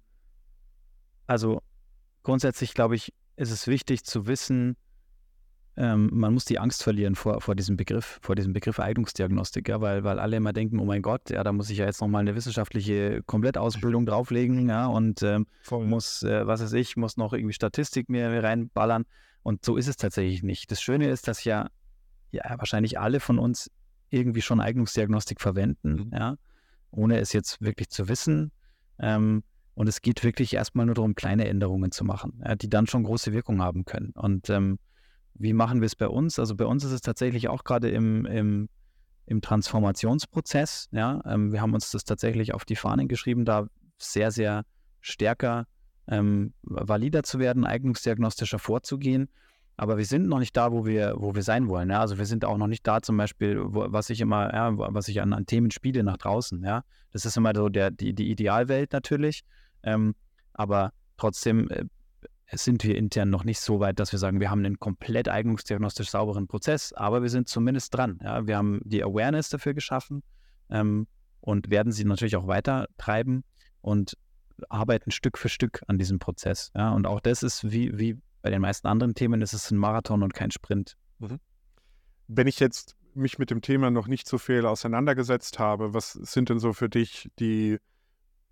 also 1.27 1.61
grundsätzlich 2.23 2.73
glaube 2.73 2.97
ich, 2.97 3.13
ist 3.37 3.51
es 3.51 3.67
wichtig 3.67 4.03
zu 4.03 4.27
wissen, 4.27 4.75
ähm, 5.77 6.09
man 6.13 6.33
muss 6.33 6.45
die 6.45 6.57
Angst 6.57 6.83
verlieren 6.83 7.15
vor, 7.15 7.41
vor 7.41 7.55
diesem 7.55 7.75
Begriff, 7.75 8.19
vor 8.21 8.35
diesem 8.35 8.53
Begriff 8.53 8.79
Eignungsdiagnostik, 8.79 9.67
ja, 9.67 9.81
weil, 9.81 10.03
weil 10.03 10.19
alle 10.19 10.37
immer 10.37 10.53
denken, 10.53 10.79
oh 10.79 10.85
mein 10.85 11.01
Gott, 11.01 11.29
ja, 11.29 11.43
da 11.43 11.51
muss 11.51 11.69
ich 11.69 11.79
ja 11.79 11.85
jetzt 11.85 11.99
nochmal 11.99 12.21
eine 12.21 12.35
wissenschaftliche 12.35 13.21
Komplettausbildung 13.23 14.05
drauflegen, 14.05 14.69
ja, 14.69 14.87
und 14.87 15.21
ähm, 15.21 15.47
muss, 15.69 16.23
äh, 16.23 16.47
was 16.47 16.61
weiß 16.61 16.73
ich, 16.73 16.95
muss 16.95 17.17
noch 17.17 17.33
irgendwie 17.33 17.53
Statistik 17.53 18.09
mir, 18.09 18.29
mir 18.29 18.43
reinballern. 18.43 19.05
Und 19.43 19.65
so 19.65 19.75
ist 19.75 19.87
es 19.87 19.97
tatsächlich 19.97 20.43
nicht. 20.43 20.71
Das 20.71 20.81
Schöne 20.81 21.09
ist, 21.09 21.27
dass 21.27 21.43
ja, 21.43 21.69
ja 22.31 22.55
wahrscheinlich 22.57 22.99
alle 22.99 23.19
von 23.19 23.37
uns 23.37 23.69
irgendwie 24.09 24.41
schon 24.41 24.61
Eignungsdiagnostik 24.61 25.41
verwenden, 25.41 26.05
mhm. 26.05 26.11
ja, 26.13 26.35
ohne 26.91 27.19
es 27.19 27.33
jetzt 27.33 27.61
wirklich 27.61 27.89
zu 27.89 28.07
wissen. 28.07 28.51
Ähm, 28.97 29.43
und 29.73 29.87
es 29.87 30.01
geht 30.01 30.23
wirklich 30.23 30.53
erstmal 30.53 30.85
nur 30.85 30.95
darum, 30.95 31.15
kleine 31.15 31.49
Änderungen 31.49 31.91
zu 31.91 32.05
machen, 32.05 32.41
ja, 32.45 32.55
die 32.55 32.69
dann 32.69 32.87
schon 32.87 33.03
große 33.03 33.33
Wirkung 33.33 33.61
haben 33.61 33.83
können. 33.83 34.13
Und 34.15 34.49
ähm, 34.49 34.79
wie 35.37 35.53
machen 35.53 35.81
wir 35.81 35.85
es 35.85 35.95
bei 35.95 36.07
uns? 36.07 36.39
Also 36.39 36.55
bei 36.55 36.65
uns 36.65 36.83
ist 36.83 36.91
es 36.91 37.01
tatsächlich 37.01 37.49
auch 37.49 37.63
gerade 37.63 37.89
im, 37.89 38.25
im, 38.25 38.69
im, 39.25 39.41
Transformationsprozess. 39.41 40.87
Ja? 40.91 41.21
Ähm, 41.25 41.51
wir 41.51 41.61
haben 41.61 41.73
uns 41.73 41.91
das 41.91 42.05
tatsächlich 42.05 42.53
auf 42.53 42.65
die 42.65 42.75
Fahnen 42.75 43.07
geschrieben, 43.07 43.45
da 43.45 43.67
sehr, 43.97 44.31
sehr 44.31 44.63
stärker 45.01 45.67
ähm, 46.07 46.53
valider 46.63 47.23
zu 47.23 47.39
werden, 47.39 47.65
eignungsdiagnostischer 47.65 48.59
vorzugehen. 48.59 49.29
Aber 49.77 49.97
wir 49.97 50.05
sind 50.05 50.27
noch 50.27 50.39
nicht 50.39 50.55
da, 50.55 50.71
wo 50.71 50.85
wir, 50.85 51.15
wo 51.17 51.35
wir 51.35 51.43
sein 51.43 51.67
wollen. 51.67 51.89
Ja? 51.89 51.99
Also 51.99 52.17
wir 52.17 52.25
sind 52.25 52.45
auch 52.45 52.57
noch 52.57 52.67
nicht 52.67 52.87
da, 52.87 53.01
zum 53.01 53.17
Beispiel, 53.17 53.61
wo, 53.61 53.87
was 53.89 54.09
ich 54.09 54.21
immer, 54.21 54.53
ja, 54.53 54.71
was 54.77 55.09
ich 55.09 55.21
an, 55.21 55.33
an, 55.33 55.45
Themen 55.45 55.69
spiele 55.71 56.03
nach 56.03 56.17
draußen. 56.17 56.63
Ja? 56.63 56.83
Das 57.11 57.25
ist 57.25 57.35
immer 57.35 57.51
so 57.53 57.67
der, 57.67 57.91
die, 57.91 58.13
die 58.13 58.31
Idealwelt 58.31 58.93
natürlich. 58.93 59.43
Ähm, 59.83 60.15
aber 60.53 60.93
trotzdem 61.17 61.69
äh, 61.69 61.83
sind 62.51 62.83
wir 62.83 62.95
intern 62.95 63.29
noch 63.29 63.43
nicht 63.43 63.59
so 63.59 63.79
weit, 63.79 63.99
dass 63.99 64.11
wir 64.11 64.19
sagen, 64.19 64.39
wir 64.39 64.49
haben 64.49 64.63
einen 64.63 64.79
komplett 64.79 65.27
eignungsdiagnostisch 65.27 66.09
sauberen 66.09 66.47
Prozess, 66.47 66.93
aber 66.93 67.21
wir 67.21 67.29
sind 67.29 67.49
zumindest 67.49 67.93
dran. 67.93 68.19
Ja? 68.23 68.45
Wir 68.45 68.57
haben 68.57 68.81
die 68.83 69.03
Awareness 69.03 69.49
dafür 69.49 69.73
geschaffen 69.73 70.23
ähm, 70.69 71.07
und 71.41 71.69
werden 71.69 71.91
sie 71.91 72.05
natürlich 72.05 72.35
auch 72.35 72.47
weiter 72.47 72.87
treiben 72.97 73.43
und 73.81 74.17
arbeiten 74.69 75.11
Stück 75.11 75.37
für 75.37 75.49
Stück 75.49 75.81
an 75.87 75.97
diesem 75.97 76.19
Prozess. 76.19 76.71
Ja? 76.75 76.91
Und 76.91 77.07
auch 77.07 77.19
das 77.19 77.43
ist 77.43 77.71
wie, 77.71 77.97
wie 77.97 78.17
bei 78.41 78.51
den 78.51 78.61
meisten 78.61 78.87
anderen 78.87 79.15
Themen, 79.15 79.41
ist 79.41 79.53
es 79.53 79.71
ein 79.71 79.77
Marathon 79.77 80.21
und 80.21 80.33
kein 80.33 80.51
Sprint. 80.51 80.95
Mhm. 81.19 81.39
Wenn 82.27 82.47
ich 82.47 82.59
jetzt 82.59 82.95
mich 83.15 83.39
mit 83.39 83.49
dem 83.49 83.61
Thema 83.61 83.89
noch 83.89 84.07
nicht 84.07 84.27
so 84.27 84.37
viel 84.37 84.65
auseinandergesetzt 84.65 85.57
habe, 85.57 85.93
was 85.93 86.13
sind 86.13 86.49
denn 86.49 86.59
so 86.59 86.73
für 86.73 86.89
dich 86.89 87.29
die 87.39 87.79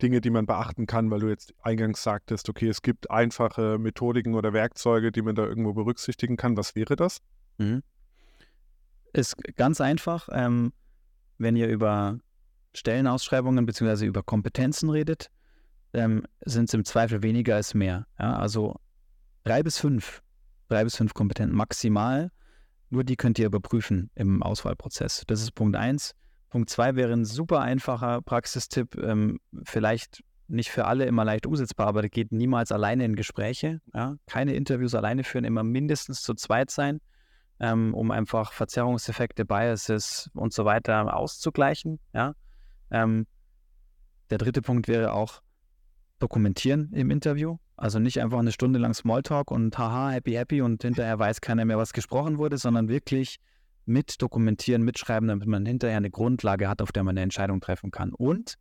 Dinge, 0.03 0.21
die 0.21 0.29
man 0.29 0.45
beachten 0.45 0.85
kann, 0.85 1.09
weil 1.09 1.21
du 1.21 1.29
jetzt 1.29 1.53
eingangs 1.61 2.03
sagtest, 2.03 2.49
okay, 2.49 2.67
es 2.67 2.81
gibt 2.81 3.09
einfache 3.09 3.77
Methodiken 3.79 4.35
oder 4.35 4.53
Werkzeuge, 4.53 5.11
die 5.11 5.21
man 5.21 5.33
da 5.33 5.45
irgendwo 5.45 5.73
berücksichtigen 5.73 6.37
kann. 6.37 6.57
Was 6.57 6.75
wäre 6.75 6.95
das? 6.95 7.21
Mhm. 7.57 7.81
Ist 9.13 9.37
ganz 9.55 9.79
einfach, 9.79 10.27
ähm, 10.31 10.73
wenn 11.37 11.55
ihr 11.55 11.69
über 11.69 12.19
Stellenausschreibungen 12.73 13.65
bzw. 13.65 14.05
über 14.05 14.23
Kompetenzen 14.23 14.89
redet, 14.89 15.29
ähm, 15.93 16.25
sind 16.41 16.69
es 16.69 16.73
im 16.73 16.85
Zweifel 16.85 17.23
weniger 17.23 17.55
als 17.55 17.73
mehr. 17.73 18.05
Ja? 18.19 18.35
Also 18.35 18.75
drei 19.43 19.63
bis 19.63 19.77
fünf, 19.77 20.21
drei 20.67 20.83
bis 20.83 20.97
fünf 20.97 21.13
Kompetenten 21.13 21.55
maximal. 21.55 22.31
Nur 22.89 23.03
die 23.03 23.15
könnt 23.15 23.39
ihr 23.39 23.45
überprüfen 23.45 24.11
im 24.15 24.43
Auswahlprozess. 24.43 25.23
Das 25.27 25.41
ist 25.41 25.51
Punkt 25.51 25.75
eins. 25.75 26.13
Punkt 26.53 26.69
zwei 26.69 26.95
wäre 26.95 27.11
ein 27.11 27.25
super 27.25 27.61
einfacher 27.61 28.21
Praxistipp, 28.21 28.95
ähm, 28.95 29.39
vielleicht 29.63 30.23
nicht 30.47 30.69
für 30.69 30.85
alle 30.85 31.05
immer 31.05 31.25
leicht 31.25 31.47
umsetzbar, 31.47 31.87
aber 31.87 32.03
geht 32.03 32.31
niemals 32.31 32.71
alleine 32.71 33.05
in 33.05 33.15
Gespräche. 33.15 33.81
Ja? 33.91 34.17
Keine 34.27 34.53
Interviews 34.53 34.93
alleine 34.93 35.23
führen, 35.23 35.45
immer 35.45 35.63
mindestens 35.63 36.21
zu 36.21 36.35
zweit 36.35 36.69
sein, 36.69 37.01
ähm, 37.59 37.95
um 37.95 38.11
einfach 38.11 38.53
Verzerrungseffekte, 38.53 39.45
Biases 39.45 40.29
und 40.35 40.53
so 40.53 40.63
weiter 40.63 41.17
auszugleichen. 41.17 41.99
Ja? 42.13 42.35
Ähm, 42.91 43.25
der 44.29 44.37
dritte 44.37 44.61
Punkt 44.61 44.87
wäre 44.87 45.13
auch 45.13 45.41
dokumentieren 46.19 46.93
im 46.93 47.09
Interview. 47.09 47.57
Also 47.77 47.97
nicht 47.97 48.21
einfach 48.21 48.37
eine 48.37 48.51
Stunde 48.51 48.77
lang 48.77 48.93
Smalltalk 48.93 49.49
und 49.49 49.75
haha, 49.75 50.11
happy, 50.11 50.33
happy 50.33 50.61
und 50.61 50.83
hinterher 50.83 51.17
weiß 51.17 51.41
keiner 51.41 51.65
mehr, 51.65 51.79
was 51.79 51.93
gesprochen 51.93 52.37
wurde, 52.37 52.59
sondern 52.59 52.89
wirklich 52.89 53.39
mit 53.85 54.21
dokumentieren, 54.21 54.83
mitschreiben, 54.83 55.27
damit 55.27 55.47
man 55.47 55.65
hinterher 55.65 55.97
eine 55.97 56.09
Grundlage 56.11 56.69
hat, 56.69 56.81
auf 56.81 56.91
der 56.91 57.03
man 57.03 57.13
eine 57.13 57.21
Entscheidung 57.21 57.61
treffen 57.61 57.91
kann. 57.91 58.13
Und 58.13 58.55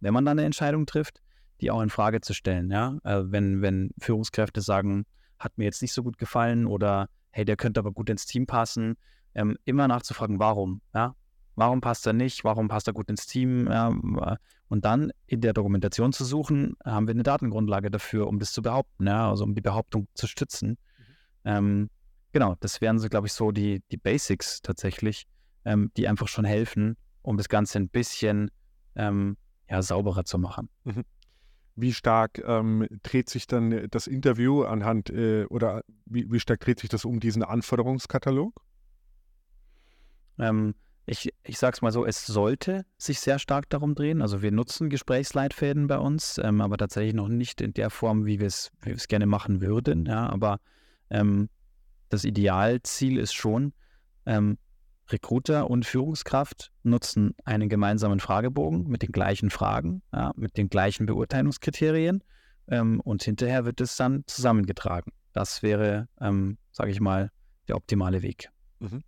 wenn 0.00 0.14
man 0.14 0.24
dann 0.24 0.38
eine 0.38 0.46
Entscheidung 0.46 0.86
trifft, 0.86 1.20
die 1.60 1.70
auch 1.70 1.80
in 1.80 1.90
Frage 1.90 2.20
zu 2.20 2.34
stellen. 2.34 2.70
Ja? 2.70 2.98
Äh, 3.04 3.22
wenn, 3.26 3.62
wenn 3.62 3.90
Führungskräfte 3.98 4.60
sagen, 4.60 5.04
hat 5.38 5.56
mir 5.58 5.64
jetzt 5.64 5.80
nicht 5.80 5.92
so 5.92 6.02
gut 6.02 6.18
gefallen 6.18 6.66
oder 6.66 7.08
hey, 7.30 7.44
der 7.44 7.56
könnte 7.56 7.80
aber 7.80 7.92
gut 7.92 8.10
ins 8.10 8.26
Team 8.26 8.46
passen, 8.46 8.96
ähm, 9.34 9.56
immer 9.64 9.88
nachzufragen, 9.88 10.38
warum. 10.38 10.82
Ja? 10.94 11.14
Warum 11.54 11.80
passt 11.80 12.06
er 12.06 12.12
nicht? 12.12 12.44
Warum 12.44 12.68
passt 12.68 12.88
er 12.88 12.94
gut 12.94 13.08
ins 13.10 13.26
Team? 13.26 13.66
Ja, 13.68 13.94
und 14.68 14.84
dann 14.84 15.12
in 15.26 15.42
der 15.42 15.52
Dokumentation 15.52 16.12
zu 16.12 16.24
suchen, 16.24 16.76
haben 16.84 17.06
wir 17.06 17.12
eine 17.12 17.22
Datengrundlage 17.22 17.90
dafür, 17.90 18.26
um 18.26 18.38
das 18.38 18.52
zu 18.52 18.62
behaupten, 18.62 19.06
ja? 19.06 19.30
also 19.30 19.44
um 19.44 19.54
die 19.54 19.60
Behauptung 19.60 20.08
zu 20.14 20.26
stützen. 20.26 20.70
Mhm. 20.70 20.76
Ähm, 21.44 21.90
Genau, 22.32 22.56
das 22.60 22.80
wären 22.80 22.98
so, 22.98 23.08
glaube 23.08 23.26
ich, 23.26 23.32
so 23.32 23.52
die, 23.52 23.82
die 23.90 23.98
Basics 23.98 24.62
tatsächlich, 24.62 25.26
ähm, 25.64 25.90
die 25.96 26.08
einfach 26.08 26.28
schon 26.28 26.44
helfen, 26.44 26.96
um 27.20 27.36
das 27.36 27.48
Ganze 27.48 27.78
ein 27.78 27.88
bisschen 27.88 28.50
ähm, 28.96 29.36
ja, 29.68 29.82
sauberer 29.82 30.24
zu 30.24 30.38
machen. 30.38 30.68
Mhm. 30.84 31.04
Wie 31.74 31.92
stark 31.92 32.42
ähm, 32.44 32.86
dreht 33.02 33.30
sich 33.30 33.46
dann 33.46 33.88
das 33.90 34.06
Interview 34.06 34.62
anhand 34.62 35.08
äh, 35.10 35.44
oder 35.46 35.82
wie, 36.04 36.30
wie 36.30 36.40
stark 36.40 36.60
dreht 36.60 36.80
sich 36.80 36.90
das 36.90 37.04
um 37.04 37.20
diesen 37.20 37.42
Anforderungskatalog? 37.42 38.60
Ähm, 40.38 40.74
ich, 41.06 41.32
ich 41.42 41.58
sage 41.58 41.74
es 41.74 41.82
mal 41.82 41.92
so, 41.92 42.04
es 42.04 42.26
sollte 42.26 42.84
sich 42.96 43.20
sehr 43.20 43.38
stark 43.38 43.68
darum 43.70 43.94
drehen. 43.94 44.22
Also 44.22 44.42
wir 44.42 44.52
nutzen 44.52 44.88
Gesprächsleitfäden 44.88 45.86
bei 45.86 45.98
uns, 45.98 46.38
ähm, 46.38 46.60
aber 46.60 46.76
tatsächlich 46.76 47.14
noch 47.14 47.28
nicht 47.28 47.60
in 47.60 47.72
der 47.74 47.90
Form, 47.90 48.24
wie 48.24 48.38
wir 48.38 48.46
es 48.46 48.70
gerne 49.08 49.26
machen 49.26 49.60
würden. 49.60 50.06
Ja, 50.06 50.28
aber 50.28 50.60
ähm, 51.10 51.48
das 52.12 52.24
Idealziel 52.24 53.18
ist 53.18 53.32
schon, 53.32 53.72
ähm, 54.26 54.58
Recruiter 55.08 55.68
und 55.68 55.86
Führungskraft 55.86 56.70
nutzen 56.82 57.34
einen 57.44 57.68
gemeinsamen 57.68 58.20
Fragebogen 58.20 58.86
mit 58.86 59.02
den 59.02 59.12
gleichen 59.12 59.50
Fragen, 59.50 60.02
ja, 60.12 60.32
mit 60.36 60.56
den 60.56 60.68
gleichen 60.68 61.06
Beurteilungskriterien 61.06 62.22
ähm, 62.68 63.00
und 63.00 63.22
hinterher 63.22 63.64
wird 63.64 63.80
es 63.80 63.96
dann 63.96 64.24
zusammengetragen. 64.26 65.12
Das 65.32 65.62
wäre, 65.62 66.08
ähm, 66.20 66.58
sage 66.70 66.90
ich 66.90 67.00
mal, 67.00 67.30
der 67.68 67.76
optimale 67.76 68.22
Weg. 68.22 68.50
Mhm. 68.80 69.02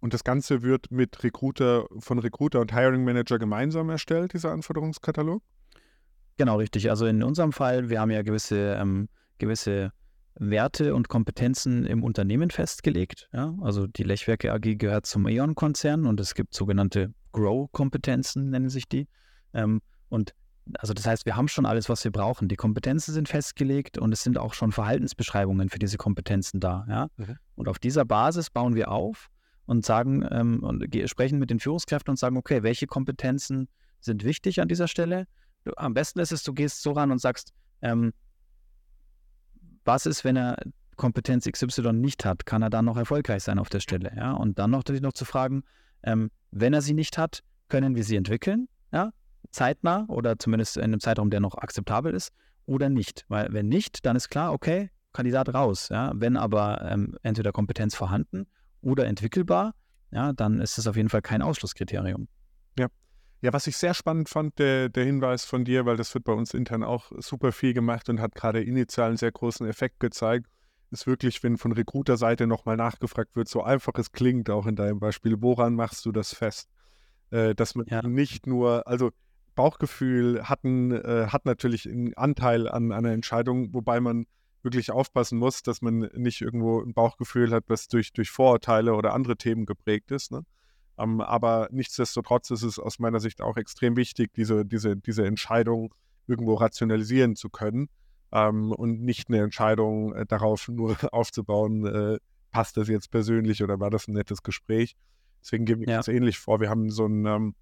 Und 0.00 0.14
das 0.14 0.24
Ganze 0.24 0.62
wird 0.62 0.90
mit 0.90 1.22
Recruiter, 1.22 1.86
von 1.98 2.18
Recruiter 2.18 2.60
und 2.60 2.72
Hiring 2.72 3.04
Manager 3.04 3.38
gemeinsam 3.38 3.88
erstellt, 3.90 4.32
dieser 4.32 4.52
Anforderungskatalog? 4.52 5.42
Genau, 6.36 6.56
richtig. 6.56 6.90
Also 6.90 7.06
in 7.06 7.22
unserem 7.22 7.52
Fall, 7.52 7.88
wir 7.88 8.00
haben 8.00 8.10
ja 8.10 8.22
gewisse, 8.22 8.74
ähm, 8.80 9.08
gewisse 9.38 9.92
Werte 10.38 10.94
und 10.94 11.08
Kompetenzen 11.08 11.84
im 11.84 12.02
Unternehmen 12.02 12.50
festgelegt. 12.50 13.28
Ja? 13.32 13.54
Also 13.60 13.86
die 13.86 14.04
Lechwerke 14.04 14.52
AG 14.52 14.76
gehört 14.78 15.06
zum 15.06 15.26
E.ON-Konzern 15.26 16.06
und 16.06 16.20
es 16.20 16.34
gibt 16.34 16.54
sogenannte 16.54 17.12
Grow-Kompetenzen, 17.32 18.50
nennen 18.50 18.70
sich 18.70 18.88
die. 18.88 19.08
Ähm, 19.52 19.80
und 20.08 20.34
also 20.78 20.92
das 20.92 21.06
heißt, 21.06 21.26
wir 21.26 21.36
haben 21.36 21.48
schon 21.48 21.66
alles, 21.66 21.88
was 21.88 22.04
wir 22.04 22.12
brauchen. 22.12 22.48
Die 22.48 22.56
Kompetenzen 22.56 23.14
sind 23.14 23.28
festgelegt 23.28 23.98
und 23.98 24.12
es 24.12 24.22
sind 24.22 24.38
auch 24.38 24.54
schon 24.54 24.70
Verhaltensbeschreibungen 24.70 25.70
für 25.70 25.78
diese 25.78 25.96
Kompetenzen 25.96 26.60
da. 26.60 26.86
Ja? 26.88 27.08
Mhm. 27.16 27.36
Und 27.54 27.68
auf 27.68 27.78
dieser 27.78 28.04
Basis 28.04 28.50
bauen 28.50 28.74
wir 28.74 28.90
auf 28.90 29.28
und 29.66 29.84
sagen 29.84 30.26
ähm, 30.30 30.62
und 30.62 30.84
sprechen 31.08 31.38
mit 31.38 31.50
den 31.50 31.60
Führungskräften 31.60 32.12
und 32.12 32.18
sagen, 32.18 32.36
okay, 32.36 32.62
welche 32.62 32.86
Kompetenzen 32.86 33.68
sind 34.00 34.24
wichtig 34.24 34.60
an 34.60 34.68
dieser 34.68 34.88
Stelle? 34.88 35.26
Du, 35.64 35.72
am 35.76 35.94
besten 35.94 36.20
ist 36.20 36.32
es, 36.32 36.42
du 36.42 36.52
gehst 36.52 36.82
so 36.82 36.92
ran 36.92 37.10
und 37.10 37.20
sagst, 37.20 37.52
ähm, 37.82 38.12
was 39.88 40.06
ist, 40.06 40.22
wenn 40.22 40.36
er 40.36 40.56
Kompetenz 40.96 41.48
XY 41.50 41.94
nicht 41.94 42.24
hat, 42.24 42.46
kann 42.46 42.62
er 42.62 42.70
dann 42.70 42.84
noch 42.84 42.96
erfolgreich 42.96 43.42
sein 43.42 43.58
auf 43.58 43.68
der 43.68 43.80
Stelle, 43.80 44.12
ja? 44.16 44.32
Und 44.32 44.58
dann 44.58 44.70
noch 44.70 44.80
natürlich 44.80 45.02
noch 45.02 45.14
zu 45.14 45.24
fragen, 45.24 45.64
ähm, 46.04 46.30
wenn 46.50 46.74
er 46.74 46.82
sie 46.82 46.94
nicht 46.94 47.18
hat, 47.18 47.42
können 47.68 47.96
wir 47.96 48.04
sie 48.04 48.16
entwickeln, 48.16 48.68
ja? 48.92 49.10
Zeitnah 49.50 50.04
oder 50.08 50.38
zumindest 50.38 50.76
in 50.76 50.84
einem 50.84 51.00
Zeitraum, 51.00 51.30
der 51.30 51.40
noch 51.40 51.56
akzeptabel 51.56 52.14
ist, 52.14 52.32
oder 52.66 52.90
nicht. 52.90 53.24
Weil 53.28 53.52
wenn 53.52 53.68
nicht, 53.68 54.04
dann 54.04 54.14
ist 54.14 54.28
klar, 54.28 54.52
okay, 54.52 54.90
Kandidat 55.12 55.52
raus. 55.54 55.88
Ja? 55.88 56.12
Wenn 56.14 56.36
aber 56.36 56.82
ähm, 56.90 57.16
entweder 57.22 57.50
Kompetenz 57.50 57.94
vorhanden 57.94 58.46
oder 58.82 59.06
entwickelbar, 59.06 59.74
ja, 60.10 60.32
dann 60.32 60.60
ist 60.60 60.78
das 60.78 60.86
auf 60.86 60.96
jeden 60.96 61.08
Fall 61.08 61.22
kein 61.22 61.42
Ausschlusskriterium. 61.42 62.28
Ja. 62.78 62.88
Ja, 63.40 63.52
was 63.52 63.68
ich 63.68 63.76
sehr 63.76 63.94
spannend 63.94 64.28
fand, 64.28 64.58
der, 64.58 64.88
der 64.88 65.04
Hinweis 65.04 65.44
von 65.44 65.64
dir, 65.64 65.86
weil 65.86 65.96
das 65.96 66.12
wird 66.12 66.24
bei 66.24 66.32
uns 66.32 66.54
intern 66.54 66.82
auch 66.82 67.12
super 67.18 67.52
viel 67.52 67.72
gemacht 67.72 68.08
und 68.08 68.20
hat 68.20 68.34
gerade 68.34 68.62
initial 68.62 69.08
einen 69.08 69.16
sehr 69.16 69.30
großen 69.30 69.66
Effekt 69.66 70.00
gezeigt, 70.00 70.46
ist 70.90 71.06
wirklich, 71.06 71.42
wenn 71.42 71.56
von 71.56 71.72
Recruiter-Seite 71.72 72.46
nochmal 72.46 72.76
nachgefragt 72.76 73.36
wird, 73.36 73.48
so 73.48 73.62
einfach 73.62 73.92
es 73.98 74.10
klingt, 74.10 74.50
auch 74.50 74.66
in 74.66 74.74
deinem 74.74 74.98
Beispiel, 74.98 75.36
woran 75.40 75.74
machst 75.74 76.04
du 76.06 76.12
das 76.12 76.34
fest? 76.34 76.68
Äh, 77.30 77.54
dass 77.54 77.74
man 77.74 77.86
ja. 77.88 78.02
nicht 78.02 78.46
nur, 78.46 78.86
also 78.88 79.10
Bauchgefühl 79.54 80.48
hatten, 80.48 80.92
äh, 80.92 81.26
hat 81.28 81.44
natürlich 81.44 81.88
einen 81.88 82.14
Anteil 82.14 82.68
an, 82.68 82.90
an 82.90 83.04
einer 83.04 83.12
Entscheidung, 83.12 83.74
wobei 83.74 84.00
man 84.00 84.26
wirklich 84.62 84.90
aufpassen 84.90 85.38
muss, 85.38 85.62
dass 85.62 85.82
man 85.82 86.10
nicht 86.14 86.40
irgendwo 86.40 86.80
ein 86.80 86.94
Bauchgefühl 86.94 87.52
hat, 87.52 87.64
das 87.68 87.88
durch, 87.88 88.12
durch 88.12 88.30
Vorurteile 88.30 88.94
oder 88.94 89.14
andere 89.14 89.36
Themen 89.36 89.66
geprägt 89.66 90.10
ist. 90.10 90.32
Ne? 90.32 90.42
Ähm, 90.98 91.20
aber 91.20 91.68
nichtsdestotrotz 91.70 92.50
ist 92.50 92.62
es 92.62 92.78
aus 92.78 92.98
meiner 92.98 93.20
Sicht 93.20 93.40
auch 93.40 93.56
extrem 93.56 93.96
wichtig, 93.96 94.32
diese, 94.34 94.64
diese, 94.64 94.96
diese 94.96 95.26
Entscheidung 95.26 95.94
irgendwo 96.26 96.54
rationalisieren 96.54 97.36
zu 97.36 97.48
können 97.48 97.88
ähm, 98.32 98.72
und 98.72 99.02
nicht 99.02 99.28
eine 99.28 99.42
Entscheidung 99.42 100.14
äh, 100.14 100.26
darauf 100.26 100.68
nur 100.68 100.96
aufzubauen, 101.12 101.86
äh, 101.86 102.18
passt 102.50 102.76
das 102.76 102.88
jetzt 102.88 103.10
persönlich 103.10 103.62
oder 103.62 103.80
war 103.80 103.90
das 103.90 104.08
ein 104.08 104.14
nettes 104.14 104.42
Gespräch. 104.42 104.96
Deswegen 105.42 105.64
gehen 105.64 105.80
wir 105.80 105.88
ja. 105.88 105.96
ganz 105.96 106.08
ähnlich 106.08 106.38
vor. 106.38 106.60
Wir 106.60 106.70
haben 106.70 106.90
so 106.90 107.04
einen 107.04 107.26
ähm, 107.26 107.54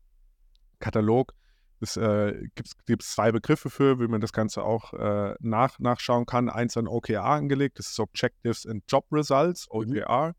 Katalog, 0.78 1.34
es 1.80 1.96
äh, 1.96 2.48
gibt 2.86 3.02
zwei 3.02 3.32
Begriffe 3.32 3.68
für, 3.68 4.00
wie 4.00 4.08
man 4.08 4.20
das 4.20 4.32
Ganze 4.32 4.62
auch 4.62 4.94
äh, 4.94 5.34
nach, 5.40 5.78
nachschauen 5.78 6.24
kann. 6.24 6.48
Eins 6.48 6.76
an 6.76 6.88
OKR 6.88 7.24
angelegt, 7.24 7.78
das 7.78 7.90
ist 7.90 8.00
Objectives 8.00 8.66
and 8.66 8.82
Job 8.88 9.04
Results, 9.12 9.66
OKR. 9.70 10.28
Mhm. 10.28 10.34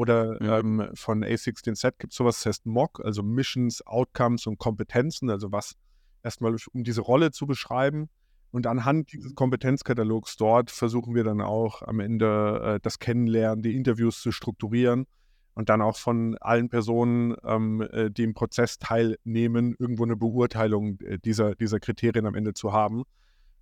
Oder 0.00 0.62
mhm. 0.62 0.80
ähm, 0.80 0.90
von 0.94 1.22
A16Z 1.22 1.92
gibt 1.98 2.14
es 2.14 2.16
sowas, 2.16 2.36
das 2.36 2.46
heißt 2.46 2.64
MOC, 2.64 3.04
also 3.04 3.22
Missions, 3.22 3.86
Outcomes 3.86 4.46
und 4.46 4.56
Kompetenzen, 4.56 5.28
also 5.28 5.52
was 5.52 5.74
erstmal 6.22 6.56
um 6.72 6.84
diese 6.84 7.02
Rolle 7.02 7.32
zu 7.32 7.46
beschreiben. 7.46 8.08
Und 8.50 8.66
anhand 8.66 9.12
dieses 9.12 9.34
Kompetenzkatalogs 9.34 10.38
dort 10.38 10.70
versuchen 10.70 11.14
wir 11.14 11.22
dann 11.22 11.42
auch 11.42 11.82
am 11.82 12.00
Ende 12.00 12.76
äh, 12.76 12.80
das 12.80 12.98
Kennenlernen, 12.98 13.62
die 13.62 13.76
Interviews 13.76 14.22
zu 14.22 14.32
strukturieren 14.32 15.04
und 15.52 15.68
dann 15.68 15.82
auch 15.82 15.98
von 15.98 16.34
allen 16.38 16.70
Personen, 16.70 17.36
ähm, 17.44 17.82
äh, 17.82 18.10
die 18.10 18.22
im 18.22 18.32
Prozess 18.32 18.78
teilnehmen, 18.78 19.76
irgendwo 19.78 20.04
eine 20.04 20.16
Beurteilung 20.16 20.98
äh, 21.00 21.18
dieser, 21.18 21.56
dieser 21.56 21.78
Kriterien 21.78 22.24
am 22.24 22.36
Ende 22.36 22.54
zu 22.54 22.72
haben. 22.72 23.02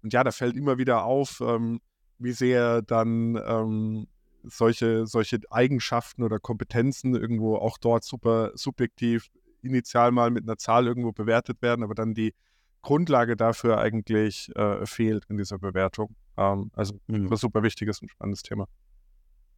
Und 0.04 0.12
ja, 0.12 0.22
da 0.22 0.30
fällt 0.30 0.56
immer 0.56 0.78
wieder 0.78 1.02
auf, 1.02 1.42
ähm, 1.44 1.80
wie 2.20 2.30
sehr 2.30 2.80
dann 2.82 3.34
ähm, 3.44 4.06
solche, 4.48 5.06
solche 5.06 5.40
Eigenschaften 5.50 6.22
oder 6.22 6.38
Kompetenzen 6.38 7.14
irgendwo 7.14 7.56
auch 7.56 7.78
dort 7.78 8.04
super 8.04 8.52
subjektiv 8.54 9.28
initial 9.62 10.12
mal 10.12 10.30
mit 10.30 10.44
einer 10.44 10.56
Zahl 10.56 10.86
irgendwo 10.86 11.12
bewertet 11.12 11.62
werden, 11.62 11.82
aber 11.82 11.94
dann 11.94 12.14
die 12.14 12.34
Grundlage 12.82 13.36
dafür 13.36 13.78
eigentlich 13.78 14.54
äh, 14.56 14.86
fehlt 14.86 15.24
in 15.28 15.36
dieser 15.36 15.58
Bewertung. 15.58 16.14
Ähm, 16.36 16.70
also 16.74 16.98
mhm. 17.06 17.30
was 17.30 17.40
super 17.40 17.62
wichtiges 17.62 18.00
und 18.00 18.10
spannendes 18.10 18.42
Thema. 18.42 18.66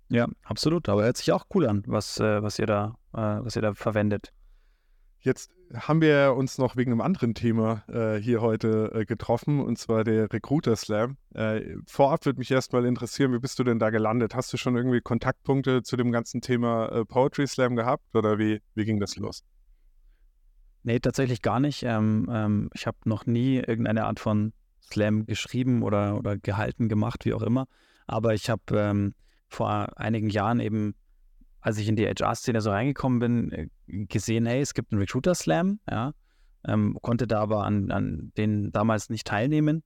Ja, 0.09 0.26
absolut. 0.42 0.88
Aber 0.88 1.04
hört 1.04 1.16
sich 1.16 1.30
auch 1.32 1.47
cool 1.54 1.66
an, 1.66 1.85
was, 1.87 2.19
äh, 2.19 2.43
was, 2.43 2.58
ihr, 2.58 2.67
da, 2.67 2.97
äh, 3.12 3.19
was 3.45 3.56
ihr 3.56 3.62
da 3.62 3.75
verwendet. 3.75 4.32
Jetzt 5.23 5.50
haben 5.75 6.00
wir 6.00 6.35
uns 6.35 6.56
noch 6.56 6.76
wegen 6.76 6.93
einem 6.93 7.02
anderen 7.02 7.35
Thema 7.35 7.85
äh, 7.89 8.17
hier 8.17 8.41
heute 8.41 8.91
äh, 8.95 9.04
getroffen, 9.04 9.61
und 9.61 9.78
zwar 9.78 10.02
der 10.02 10.33
Recruiter 10.33 10.75
Slam. 10.76 11.19
Äh, 11.35 11.76
vorab 11.87 12.25
würde 12.25 12.39
mich 12.39 12.50
erstmal 12.50 12.87
interessieren, 12.87 13.33
wie 13.35 13.39
bist 13.39 13.59
du 13.59 13.65
denn 13.65 13.78
da 13.78 13.91
gelandet? 13.91 14.35
Hast 14.35 14.50
du 14.52 14.56
schon 14.56 14.76
irgendwie 14.76 15.02
Kontaktpunkte 15.02 15.83
zu 15.83 15.97
dem 15.97 16.11
ganzen 16.11 16.41
Thema 16.41 16.89
äh, 16.89 17.04
Poetry 17.04 17.47
Slam 17.47 17.76
gehabt 17.76 18.17
oder 18.17 18.39
wie, 18.39 18.63
wie 18.75 18.85
ging 18.87 18.99
das 18.99 19.17
los? 19.17 19.45
Nee, 20.85 21.00
tatsächlich 21.00 21.43
gar 21.43 21.61
nicht. 21.61 21.83
Ähm, 21.83 22.26
ähm, 22.33 22.71
ich 22.73 22.87
habe 22.87 22.97
noch 23.04 23.26
nie 23.26 23.56
irgendeine 23.56 24.06
Art 24.06 24.21
von 24.21 24.54
Slam 24.80 25.26
geschrieben 25.26 25.83
oder, 25.83 26.17
oder 26.17 26.39
gehalten, 26.39 26.89
gemacht, 26.89 27.26
wie 27.26 27.35
auch 27.35 27.43
immer. 27.43 27.67
Aber 28.06 28.33
ich 28.33 28.49
habe 28.49 28.63
ähm, 28.73 29.15
vor 29.49 29.99
einigen 29.99 30.30
Jahren 30.30 30.61
eben, 30.61 30.95
als 31.60 31.78
ich 31.78 31.88
in 31.88 31.96
die 31.96 32.06
HR-Szene 32.06 32.60
so 32.60 32.70
reingekommen 32.70 33.18
bin, 33.18 33.52
äh, 33.52 33.68
gesehen, 34.06 34.46
hey, 34.46 34.60
es 34.60 34.75
gibt 34.75 34.92
einen 34.92 35.00
Recruiter 35.00 35.34
Slam, 35.34 35.80
ja, 35.88 36.12
ähm, 36.66 36.99
konnte 37.00 37.26
da 37.26 37.40
aber 37.40 37.64
an, 37.64 37.90
an 37.90 38.32
den 38.36 38.73
damals 38.73 39.10
nicht 39.10 39.26
teilnehmen 39.26 39.82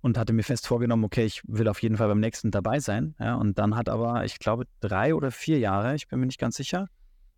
und 0.00 0.16
hatte 0.16 0.32
mir 0.32 0.44
fest 0.44 0.66
vorgenommen, 0.66 1.04
okay, 1.04 1.24
ich 1.24 1.42
will 1.46 1.68
auf 1.68 1.82
jeden 1.82 1.96
Fall 1.96 2.08
beim 2.08 2.20
nächsten 2.20 2.50
dabei 2.50 2.78
sein. 2.80 3.14
Ja, 3.18 3.34
und 3.34 3.58
dann 3.58 3.74
hat 3.74 3.88
aber, 3.88 4.24
ich 4.24 4.38
glaube, 4.38 4.64
drei 4.80 5.14
oder 5.14 5.30
vier 5.30 5.58
Jahre, 5.58 5.94
ich 5.94 6.08
bin 6.08 6.20
mir 6.20 6.26
nicht 6.26 6.38
ganz 6.38 6.56
sicher, 6.56 6.88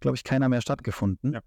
glaube 0.00 0.16
ich, 0.16 0.24
keiner 0.24 0.48
mehr 0.48 0.60
stattgefunden. 0.60 1.34
Ja. 1.34 1.40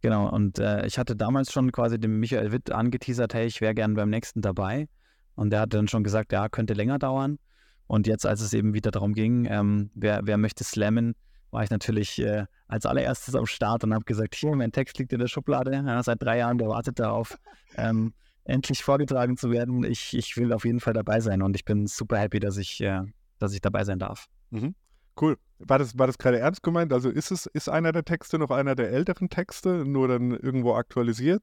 Genau, 0.00 0.28
und 0.28 0.58
äh, 0.58 0.86
ich 0.86 0.98
hatte 0.98 1.16
damals 1.16 1.52
schon 1.52 1.72
quasi 1.72 1.98
dem 1.98 2.20
Michael 2.20 2.52
Witt 2.52 2.70
angeteasert, 2.70 3.34
hey, 3.34 3.46
ich 3.46 3.60
wäre 3.60 3.74
gern 3.74 3.94
beim 3.94 4.10
nächsten 4.10 4.42
dabei. 4.42 4.88
Und 5.34 5.50
der 5.50 5.60
hat 5.60 5.74
dann 5.74 5.88
schon 5.88 6.04
gesagt, 6.04 6.32
ja, 6.32 6.48
könnte 6.48 6.74
länger 6.74 6.98
dauern. 6.98 7.38
Und 7.88 8.06
jetzt, 8.06 8.26
als 8.26 8.40
es 8.40 8.52
eben 8.52 8.74
wieder 8.74 8.90
darum 8.90 9.14
ging, 9.14 9.46
ähm, 9.50 9.90
wer, 9.94 10.20
wer 10.24 10.36
möchte 10.38 10.62
slammen, 10.62 11.14
war 11.50 11.64
ich 11.64 11.70
natürlich 11.70 12.18
äh, 12.20 12.44
als 12.68 12.84
allererstes 12.84 13.34
am 13.34 13.46
Start 13.46 13.82
und 13.82 13.94
habe 13.94 14.04
gesagt, 14.04 14.34
hier, 14.34 14.54
mein 14.54 14.72
Text 14.72 14.98
liegt 14.98 15.12
in 15.12 15.18
der 15.18 15.26
Schublade. 15.26 15.72
Ja, 15.72 16.02
seit 16.02 16.22
drei 16.22 16.38
Jahren, 16.38 16.58
der 16.58 16.68
wartet 16.68 16.98
darauf, 16.98 17.38
ähm, 17.76 18.12
endlich 18.44 18.84
vorgetragen 18.84 19.38
zu 19.38 19.50
werden. 19.50 19.84
Ich, 19.84 20.14
ich 20.14 20.36
will 20.36 20.52
auf 20.52 20.66
jeden 20.66 20.80
Fall 20.80 20.92
dabei 20.92 21.20
sein 21.20 21.42
und 21.42 21.56
ich 21.56 21.64
bin 21.64 21.86
super 21.86 22.18
happy, 22.18 22.40
dass 22.40 22.58
ich, 22.58 22.80
äh, 22.82 23.00
dass 23.38 23.54
ich 23.54 23.62
dabei 23.62 23.84
sein 23.84 23.98
darf. 23.98 24.26
Mhm. 24.50 24.74
Cool. 25.18 25.36
War 25.58 25.78
das, 25.78 25.98
war 25.98 26.06
das 26.06 26.18
gerade 26.18 26.38
ernst 26.38 26.62
gemeint? 26.62 26.92
Also 26.92 27.08
ist 27.08 27.30
es, 27.30 27.46
ist 27.46 27.68
einer 27.68 27.92
der 27.92 28.04
Texte 28.04 28.38
noch 28.38 28.50
einer 28.50 28.74
der 28.74 28.90
älteren 28.90 29.30
Texte, 29.30 29.84
nur 29.84 30.08
dann 30.08 30.32
irgendwo 30.32 30.74
aktualisiert? 30.74 31.42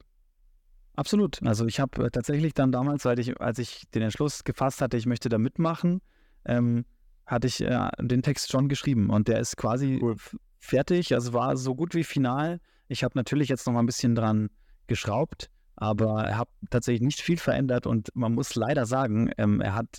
Absolut. 0.95 1.41
Also 1.43 1.65
ich 1.65 1.79
habe 1.79 2.05
äh, 2.05 2.11
tatsächlich 2.11 2.53
dann 2.53 2.71
damals, 2.71 3.05
als 3.05 3.19
ich, 3.19 3.41
als 3.41 3.57
ich 3.57 3.83
den 3.93 4.03
Entschluss 4.03 4.43
gefasst 4.43 4.81
hatte, 4.81 4.95
ich 4.95 5.07
möchte 5.07 5.27
da 5.27 5.39
mitmachen, 5.39 6.01
ähm, 6.45 6.85
hatte 7.25 7.47
ich 7.47 7.61
äh, 7.61 7.89
den 7.99 8.21
Text 8.21 8.51
schon 8.51 8.69
geschrieben 8.69 9.09
und 9.09 9.27
der 9.27 9.39
ist 9.39 9.57
quasi 9.57 9.99
cool. 10.01 10.15
fertig. 10.59 11.13
Also 11.13 11.33
war 11.33 11.57
so 11.57 11.75
gut 11.75 11.95
wie 11.95 12.03
final. 12.03 12.59
Ich 12.87 13.03
habe 13.03 13.17
natürlich 13.17 13.49
jetzt 13.49 13.65
noch 13.65 13.73
mal 13.73 13.79
ein 13.79 13.87
bisschen 13.87 14.15
dran 14.15 14.49
geschraubt, 14.87 15.49
aber 15.75 16.23
er 16.23 16.37
hat 16.37 16.49
tatsächlich 16.69 17.01
nicht 17.01 17.21
viel 17.21 17.37
verändert 17.37 17.87
und 17.87 18.09
man 18.13 18.33
muss 18.33 18.55
leider 18.55 18.85
sagen, 18.85 19.31
ähm, 19.37 19.61
er 19.61 19.73
hat 19.73 19.97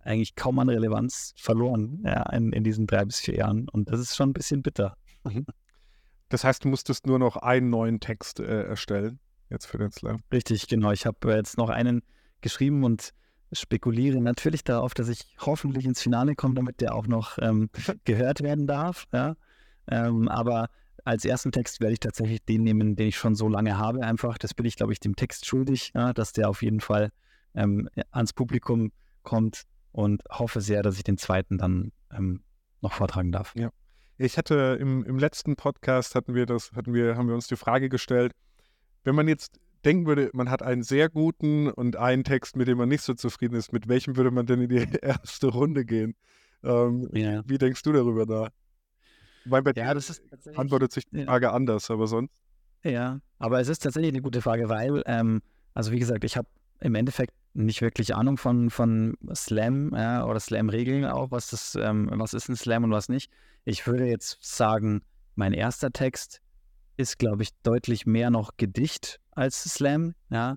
eigentlich 0.00 0.34
kaum 0.34 0.58
an 0.58 0.68
Relevanz 0.68 1.32
verloren 1.36 2.02
ja, 2.04 2.28
in, 2.32 2.52
in 2.52 2.64
diesen 2.64 2.86
drei 2.86 3.04
bis 3.04 3.20
vier 3.20 3.36
Jahren 3.36 3.68
und 3.68 3.90
das 3.90 4.00
ist 4.00 4.16
schon 4.16 4.30
ein 4.30 4.32
bisschen 4.32 4.62
bitter. 4.62 4.96
Mhm. 5.24 5.46
Das 6.28 6.44
heißt, 6.44 6.64
du 6.64 6.68
musstest 6.68 7.06
nur 7.06 7.18
noch 7.18 7.36
einen 7.36 7.68
neuen 7.68 8.00
Text 8.00 8.40
äh, 8.40 8.64
erstellen, 8.64 9.20
jetzt 9.50 9.66
für 9.66 9.76
den 9.76 9.92
Slam. 9.92 10.20
Richtig, 10.32 10.66
genau. 10.66 10.90
Ich 10.90 11.04
habe 11.04 11.34
jetzt 11.34 11.58
noch 11.58 11.68
einen 11.68 12.02
geschrieben 12.40 12.84
und 12.84 13.12
spekuliere 13.52 14.20
natürlich 14.20 14.64
darauf, 14.64 14.94
dass 14.94 15.08
ich 15.08 15.36
hoffentlich 15.40 15.84
ins 15.84 16.02
Finale 16.02 16.34
komme, 16.34 16.54
damit 16.54 16.80
der 16.80 16.94
auch 16.94 17.06
noch 17.06 17.38
ähm, 17.40 17.70
gehört 18.04 18.42
werden 18.42 18.66
darf. 18.66 19.06
Ja? 19.12 19.36
Ähm, 19.88 20.28
aber 20.28 20.68
als 21.04 21.24
ersten 21.24 21.52
Text 21.52 21.80
werde 21.80 21.94
ich 21.94 22.00
tatsächlich 22.00 22.44
den 22.44 22.62
nehmen, 22.62 22.96
den 22.96 23.08
ich 23.08 23.16
schon 23.16 23.34
so 23.34 23.48
lange 23.48 23.76
habe. 23.76 24.02
Einfach, 24.02 24.38
das 24.38 24.54
bin 24.54 24.66
ich, 24.66 24.76
glaube 24.76 24.92
ich, 24.92 25.00
dem 25.00 25.16
Text 25.16 25.46
schuldig, 25.46 25.92
ja? 25.94 26.12
dass 26.12 26.32
der 26.32 26.48
auf 26.48 26.62
jeden 26.62 26.80
Fall 26.80 27.10
ähm, 27.54 27.88
ans 28.10 28.32
Publikum 28.32 28.92
kommt 29.22 29.62
und 29.92 30.22
hoffe 30.30 30.60
sehr, 30.60 30.82
dass 30.82 30.96
ich 30.96 31.04
den 31.04 31.18
zweiten 31.18 31.58
dann 31.58 31.92
ähm, 32.12 32.42
noch 32.80 32.92
vortragen 32.92 33.32
darf. 33.32 33.54
Ja. 33.56 33.70
Ich 34.18 34.38
hatte 34.38 34.78
im, 34.80 35.04
im 35.04 35.18
letzten 35.18 35.56
Podcast 35.56 36.14
hatten 36.14 36.34
wir 36.34 36.46
das, 36.46 36.72
hatten 36.72 36.94
wir, 36.94 37.16
haben 37.16 37.28
wir 37.28 37.34
uns 37.34 37.48
die 37.48 37.56
Frage 37.56 37.88
gestellt, 37.88 38.32
wenn 39.04 39.14
man 39.14 39.28
jetzt 39.28 39.58
denken 39.84 40.06
würde, 40.06 40.30
man 40.32 40.50
hat 40.50 40.62
einen 40.62 40.82
sehr 40.82 41.08
guten 41.08 41.70
und 41.70 41.96
einen 41.96 42.24
Text, 42.24 42.56
mit 42.56 42.68
dem 42.68 42.78
man 42.78 42.88
nicht 42.88 43.02
so 43.02 43.14
zufrieden 43.14 43.54
ist, 43.54 43.72
mit 43.72 43.88
welchem 43.88 44.16
würde 44.16 44.30
man 44.30 44.46
denn 44.46 44.60
in 44.60 44.68
die 44.68 44.76
erste 45.02 45.48
Runde 45.48 45.84
gehen? 45.84 46.14
Ähm, 46.64 47.08
ja. 47.12 47.42
Wie 47.46 47.58
denkst 47.58 47.82
du 47.82 47.92
darüber 47.92 48.26
da? 48.26 48.48
Weil 49.44 49.62
bei 49.62 49.72
ja, 49.74 49.92
das 49.92 50.22
antwortet 50.54 50.92
sich 50.92 51.04
die 51.10 51.24
Frage 51.24 51.46
ja. 51.46 51.52
anders, 51.52 51.90
aber 51.90 52.06
sonst. 52.06 52.32
Ja, 52.84 53.20
aber 53.38 53.60
es 53.60 53.68
ist 53.68 53.82
tatsächlich 53.82 54.12
eine 54.12 54.22
gute 54.22 54.42
Frage, 54.42 54.68
weil, 54.68 55.02
ähm, 55.06 55.42
also 55.74 55.92
wie 55.92 55.98
gesagt, 55.98 56.24
ich 56.24 56.36
habe 56.36 56.48
im 56.80 56.94
Endeffekt 56.94 57.32
nicht 57.54 57.80
wirklich 57.80 58.14
Ahnung 58.14 58.38
von, 58.38 58.70
von 58.70 59.16
Slam 59.34 59.92
ja, 59.94 60.24
oder 60.24 60.40
Slam-Regeln 60.40 61.04
auch, 61.04 61.30
was 61.30 61.50
das, 61.50 61.76
ähm, 61.80 62.08
was 62.12 62.34
ist 62.34 62.48
ein 62.48 62.56
Slam 62.56 62.84
und 62.84 62.90
was 62.90 63.08
nicht. 63.08 63.30
Ich 63.64 63.86
würde 63.86 64.06
jetzt 64.06 64.38
sagen, 64.40 65.02
mein 65.34 65.52
erster 65.52 65.90
Text 65.90 66.40
ist, 66.96 67.18
glaube 67.18 67.42
ich, 67.42 67.50
deutlich 67.62 68.06
mehr 68.06 68.30
noch 68.30 68.56
Gedicht 68.56 69.20
als 69.32 69.62
Slam, 69.64 70.14
ja. 70.30 70.56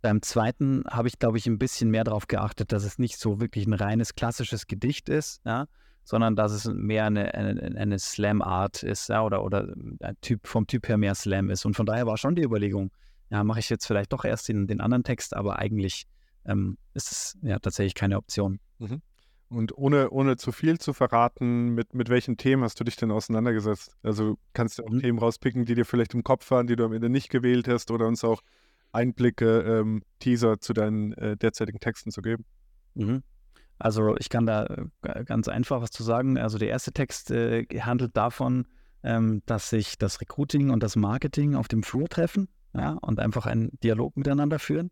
Beim 0.00 0.22
zweiten 0.22 0.84
habe 0.88 1.08
ich, 1.08 1.18
glaube 1.18 1.38
ich, 1.38 1.46
ein 1.46 1.58
bisschen 1.58 1.90
mehr 1.90 2.04
darauf 2.04 2.28
geachtet, 2.28 2.70
dass 2.70 2.84
es 2.84 2.98
nicht 2.98 3.18
so 3.18 3.40
wirklich 3.40 3.66
ein 3.66 3.72
reines 3.72 4.14
klassisches 4.14 4.68
Gedicht 4.68 5.08
ist, 5.08 5.40
ja, 5.44 5.66
sondern 6.04 6.36
dass 6.36 6.52
es 6.52 6.66
mehr 6.66 7.06
eine, 7.06 7.34
eine, 7.34 7.76
eine 7.76 7.98
Slam-Art 7.98 8.84
ist, 8.84 9.08
ja, 9.08 9.22
oder, 9.22 9.42
oder 9.42 9.74
Typ, 10.20 10.46
vom 10.46 10.66
Typ 10.68 10.88
her 10.88 10.98
mehr 10.98 11.16
Slam 11.16 11.50
ist. 11.50 11.66
Und 11.66 11.74
von 11.74 11.84
daher 11.84 12.06
war 12.06 12.16
schon 12.16 12.36
die 12.36 12.42
Überlegung, 12.42 12.92
ja, 13.30 13.42
mache 13.42 13.58
ich 13.58 13.68
jetzt 13.68 13.86
vielleicht 13.86 14.12
doch 14.12 14.24
erst 14.24 14.48
den, 14.48 14.68
den 14.68 14.80
anderen 14.80 15.02
Text, 15.02 15.34
aber 15.34 15.58
eigentlich 15.58 16.06
ähm, 16.44 16.78
ist 16.94 17.10
es 17.10 17.38
ja 17.42 17.58
tatsächlich 17.58 17.94
keine 17.94 18.16
Option. 18.16 18.60
Mhm. 18.78 19.02
Und 19.50 19.76
ohne, 19.76 20.10
ohne 20.10 20.36
zu 20.36 20.52
viel 20.52 20.78
zu 20.78 20.92
verraten, 20.92 21.70
mit, 21.70 21.94
mit 21.94 22.10
welchen 22.10 22.36
Themen 22.36 22.62
hast 22.62 22.78
du 22.80 22.84
dich 22.84 22.96
denn 22.96 23.10
auseinandergesetzt? 23.10 23.96
Also 24.02 24.36
kannst 24.52 24.78
du 24.78 24.84
auch 24.84 24.90
mhm. 24.90 25.00
Themen 25.00 25.18
rauspicken, 25.18 25.64
die 25.64 25.74
dir 25.74 25.86
vielleicht 25.86 26.12
im 26.14 26.22
Kopf 26.22 26.50
waren, 26.50 26.66
die 26.66 26.76
du 26.76 26.84
am 26.84 26.92
Ende 26.92 27.08
nicht 27.08 27.30
gewählt 27.30 27.66
hast 27.66 27.90
oder 27.90 28.06
uns 28.06 28.24
auch 28.24 28.42
Einblicke, 28.92 29.60
ähm, 29.60 30.02
Teaser 30.18 30.60
zu 30.60 30.74
deinen 30.74 31.12
äh, 31.14 31.36
derzeitigen 31.36 31.80
Texten 31.80 32.10
zu 32.10 32.20
geben? 32.20 32.44
Mhm. 32.94 33.22
Also 33.78 34.16
ich 34.18 34.28
kann 34.28 34.44
da 34.44 34.66
äh, 35.02 35.24
ganz 35.24 35.48
einfach 35.48 35.80
was 35.80 35.90
zu 35.90 36.02
sagen. 36.02 36.36
Also 36.36 36.58
der 36.58 36.68
erste 36.68 36.92
Text 36.92 37.30
äh, 37.30 37.64
handelt 37.80 38.16
davon, 38.16 38.66
ähm, 39.02 39.42
dass 39.46 39.70
sich 39.70 39.96
das 39.96 40.20
Recruiting 40.20 40.70
und 40.70 40.82
das 40.82 40.96
Marketing 40.96 41.54
auf 41.54 41.68
dem 41.68 41.82
Flur 41.82 42.08
treffen 42.08 42.48
ja, 42.74 42.98
und 43.00 43.18
einfach 43.18 43.46
einen 43.46 43.70
Dialog 43.82 44.16
miteinander 44.16 44.58
führen 44.58 44.90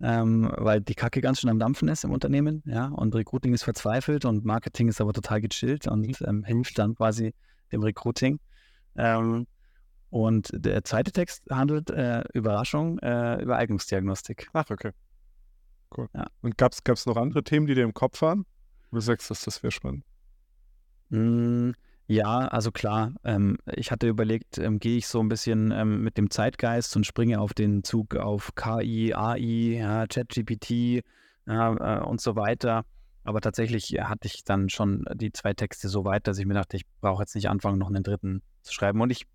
ähm, 0.00 0.50
weil 0.56 0.80
die 0.80 0.94
Kacke 0.94 1.20
ganz 1.20 1.40
schön 1.40 1.50
am 1.50 1.58
Dampfen 1.58 1.88
ist 1.88 2.04
im 2.04 2.12
Unternehmen, 2.12 2.62
ja, 2.66 2.86
und 2.86 3.14
Recruiting 3.14 3.54
ist 3.54 3.64
verzweifelt 3.64 4.24
und 4.24 4.44
Marketing 4.44 4.88
ist 4.88 5.00
aber 5.00 5.12
total 5.12 5.40
gechillt 5.40 5.86
und 5.88 6.20
ähm, 6.22 6.44
hilft 6.44 6.78
dann 6.78 6.94
quasi 6.94 7.34
dem 7.72 7.82
Recruiting. 7.82 8.38
Ähm, 8.96 9.46
und 10.10 10.50
der 10.54 10.84
zweite 10.84 11.12
Text 11.12 11.44
handelt, 11.50 11.90
äh, 11.90 12.22
Überraschung, 12.32 12.98
äh, 13.00 13.42
über 13.42 13.56
Eignungsdiagnostik. 13.56 14.48
Ach, 14.52 14.70
okay. 14.70 14.92
Cool. 15.96 16.08
Ja. 16.14 16.26
Und 16.42 16.56
gab 16.58 16.72
es 16.72 17.06
noch 17.06 17.16
andere 17.16 17.42
Themen, 17.42 17.66
die 17.66 17.74
dir 17.74 17.84
im 17.84 17.94
Kopf 17.94 18.22
waren? 18.22 18.44
Du 18.90 19.00
sagst, 19.00 19.30
dass 19.30 19.44
das 19.44 19.62
wäre 19.62 19.70
spannend. 19.70 20.04
Mm, 21.10 21.72
ja, 22.10 22.38
also 22.48 22.72
klar, 22.72 23.12
ähm, 23.22 23.58
ich 23.66 23.92
hatte 23.92 24.08
überlegt, 24.08 24.56
ähm, 24.56 24.78
gehe 24.78 24.96
ich 24.96 25.06
so 25.06 25.20
ein 25.20 25.28
bisschen 25.28 25.70
ähm, 25.72 26.02
mit 26.02 26.16
dem 26.16 26.30
Zeitgeist 26.30 26.96
und 26.96 27.04
springe 27.04 27.38
auf 27.38 27.52
den 27.52 27.84
Zug 27.84 28.16
auf 28.16 28.54
KI, 28.54 29.12
AI, 29.12 29.76
ja, 29.78 30.06
ChatGPT 30.06 31.04
ja, 31.46 31.98
äh, 31.98 32.02
und 32.02 32.22
so 32.22 32.34
weiter. 32.34 32.86
Aber 33.24 33.42
tatsächlich 33.42 33.94
hatte 34.00 34.26
ich 34.26 34.42
dann 34.42 34.70
schon 34.70 35.04
die 35.12 35.32
zwei 35.32 35.52
Texte 35.52 35.90
so 35.90 36.06
weit, 36.06 36.26
dass 36.26 36.38
ich 36.38 36.46
mir 36.46 36.54
dachte, 36.54 36.78
ich 36.78 36.86
brauche 37.02 37.22
jetzt 37.22 37.34
nicht 37.34 37.50
anfangen, 37.50 37.78
noch 37.78 37.88
einen 37.88 38.02
dritten 38.02 38.40
zu 38.62 38.72
schreiben. 38.72 39.02
Und 39.02 39.10
ich 39.10 39.26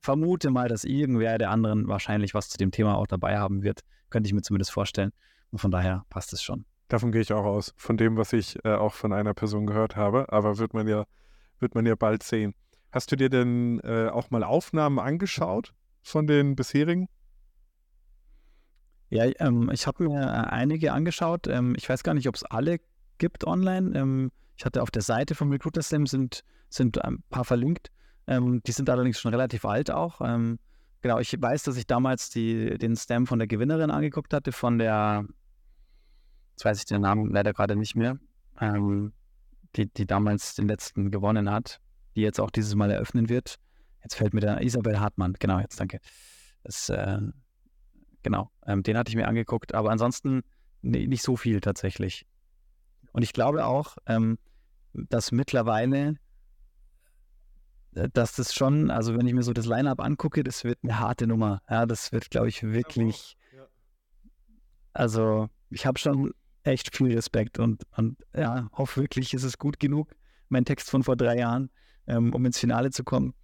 vermute 0.00 0.48
mal, 0.48 0.68
dass 0.68 0.84
irgendwer 0.84 1.36
der 1.36 1.50
anderen 1.50 1.88
wahrscheinlich 1.88 2.32
was 2.32 2.48
zu 2.48 2.56
dem 2.56 2.70
Thema 2.70 2.96
auch 2.96 3.06
dabei 3.06 3.36
haben 3.36 3.62
wird. 3.62 3.80
Könnte 4.08 4.28
ich 4.28 4.32
mir 4.32 4.40
zumindest 4.40 4.72
vorstellen. 4.72 5.12
Und 5.50 5.58
von 5.58 5.70
daher 5.70 6.06
passt 6.08 6.32
es 6.32 6.42
schon. 6.42 6.64
Davon 6.88 7.12
gehe 7.12 7.20
ich 7.20 7.34
auch 7.34 7.44
aus, 7.44 7.74
von 7.76 7.98
dem, 7.98 8.16
was 8.16 8.32
ich 8.32 8.64
äh, 8.64 8.76
auch 8.76 8.94
von 8.94 9.12
einer 9.12 9.34
Person 9.34 9.66
gehört 9.66 9.94
habe. 9.94 10.32
Aber 10.32 10.56
wird 10.56 10.72
man 10.72 10.88
ja 10.88 11.04
wird 11.64 11.74
man 11.74 11.86
ja 11.86 11.94
bald 11.96 12.22
sehen. 12.22 12.54
Hast 12.92 13.10
du 13.10 13.16
dir 13.16 13.30
denn 13.30 13.80
äh, 13.80 14.08
auch 14.08 14.30
mal 14.30 14.44
Aufnahmen 14.44 15.00
angeschaut 15.00 15.74
von 16.02 16.26
den 16.28 16.54
bisherigen? 16.54 17.08
Ja, 19.08 19.24
ähm, 19.38 19.70
ich 19.72 19.86
habe 19.86 20.04
mir 20.04 20.20
äh, 20.20 20.50
einige 20.50 20.92
angeschaut. 20.92 21.46
Ähm, 21.46 21.74
ich 21.76 21.88
weiß 21.88 22.02
gar 22.02 22.14
nicht, 22.14 22.28
ob 22.28 22.36
es 22.36 22.44
alle 22.44 22.78
gibt 23.18 23.46
online. 23.46 23.98
Ähm, 23.98 24.30
ich 24.56 24.64
hatte 24.64 24.82
auf 24.82 24.90
der 24.90 25.02
Seite 25.02 25.34
vom 25.34 25.50
Recruiter 25.50 25.82
Slam 25.82 26.06
sind, 26.06 26.44
sind 26.68 27.02
ein 27.02 27.24
paar 27.30 27.44
verlinkt. 27.44 27.90
Ähm, 28.26 28.62
die 28.64 28.72
sind 28.72 28.90
allerdings 28.90 29.18
schon 29.18 29.32
relativ 29.32 29.64
alt 29.64 29.90
auch. 29.90 30.20
Ähm, 30.20 30.58
genau, 31.00 31.18
ich 31.18 31.34
weiß, 31.40 31.62
dass 31.62 31.76
ich 31.76 31.86
damals 31.86 32.28
die, 32.30 32.76
den 32.78 32.96
Stam 32.96 33.26
von 33.26 33.38
der 33.38 33.48
Gewinnerin 33.48 33.90
angeguckt 33.90 34.34
hatte, 34.34 34.52
von 34.52 34.78
der, 34.78 35.24
jetzt 36.52 36.64
weiß 36.64 36.78
ich 36.78 36.84
den 36.84 37.00
Namen 37.00 37.30
leider 37.30 37.52
gerade 37.52 37.76
nicht 37.76 37.96
mehr. 37.96 38.18
Ähm, 38.60 39.12
die, 39.76 39.92
die 39.92 40.06
damals 40.06 40.54
den 40.54 40.68
letzten 40.68 41.10
gewonnen 41.10 41.50
hat, 41.50 41.80
die 42.16 42.22
jetzt 42.22 42.40
auch 42.40 42.50
dieses 42.50 42.74
Mal 42.74 42.90
eröffnen 42.90 43.28
wird. 43.28 43.56
Jetzt 44.02 44.16
fällt 44.16 44.34
mir 44.34 44.40
der 44.40 44.60
Isabel 44.60 45.00
Hartmann, 45.00 45.34
genau, 45.38 45.58
jetzt 45.58 45.80
danke. 45.80 45.98
Das, 46.62 46.88
äh, 46.88 47.18
genau, 48.22 48.50
ähm, 48.66 48.82
den 48.82 48.96
hatte 48.96 49.10
ich 49.10 49.16
mir 49.16 49.28
angeguckt, 49.28 49.74
aber 49.74 49.90
ansonsten 49.90 50.42
nee, 50.82 51.06
nicht 51.06 51.22
so 51.22 51.36
viel 51.36 51.60
tatsächlich. 51.60 52.26
Und 53.12 53.22
ich 53.22 53.32
glaube 53.32 53.64
auch, 53.66 53.96
ähm, 54.06 54.38
dass 54.92 55.32
mittlerweile, 55.32 56.16
äh, 57.94 58.08
dass 58.12 58.34
das 58.34 58.54
schon, 58.54 58.90
also 58.90 59.16
wenn 59.16 59.26
ich 59.26 59.34
mir 59.34 59.42
so 59.42 59.52
das 59.52 59.66
Line-Up 59.66 60.00
angucke, 60.00 60.44
das 60.44 60.64
wird 60.64 60.78
eine 60.82 60.98
harte 60.98 61.26
Nummer. 61.26 61.62
Ja, 61.68 61.86
das 61.86 62.12
wird, 62.12 62.30
glaube 62.30 62.48
ich, 62.48 62.62
wirklich. 62.62 63.36
Also, 64.92 65.48
ich 65.70 65.86
habe 65.86 65.98
schon 65.98 66.32
echt 66.64 66.96
viel 66.96 67.14
Respekt 67.14 67.58
und, 67.58 67.84
und 67.96 68.16
ja, 68.34 68.68
hoffe 68.72 69.02
wirklich, 69.02 69.34
ist 69.34 69.44
es 69.44 69.58
gut 69.58 69.78
genug, 69.78 70.14
mein 70.48 70.64
Text 70.64 70.90
von 70.90 71.02
vor 71.02 71.16
drei 71.16 71.38
Jahren, 71.38 71.70
ähm, 72.06 72.34
um 72.34 72.44
ins 72.44 72.58
Finale 72.58 72.90
zu 72.90 73.04
kommen. 73.04 73.34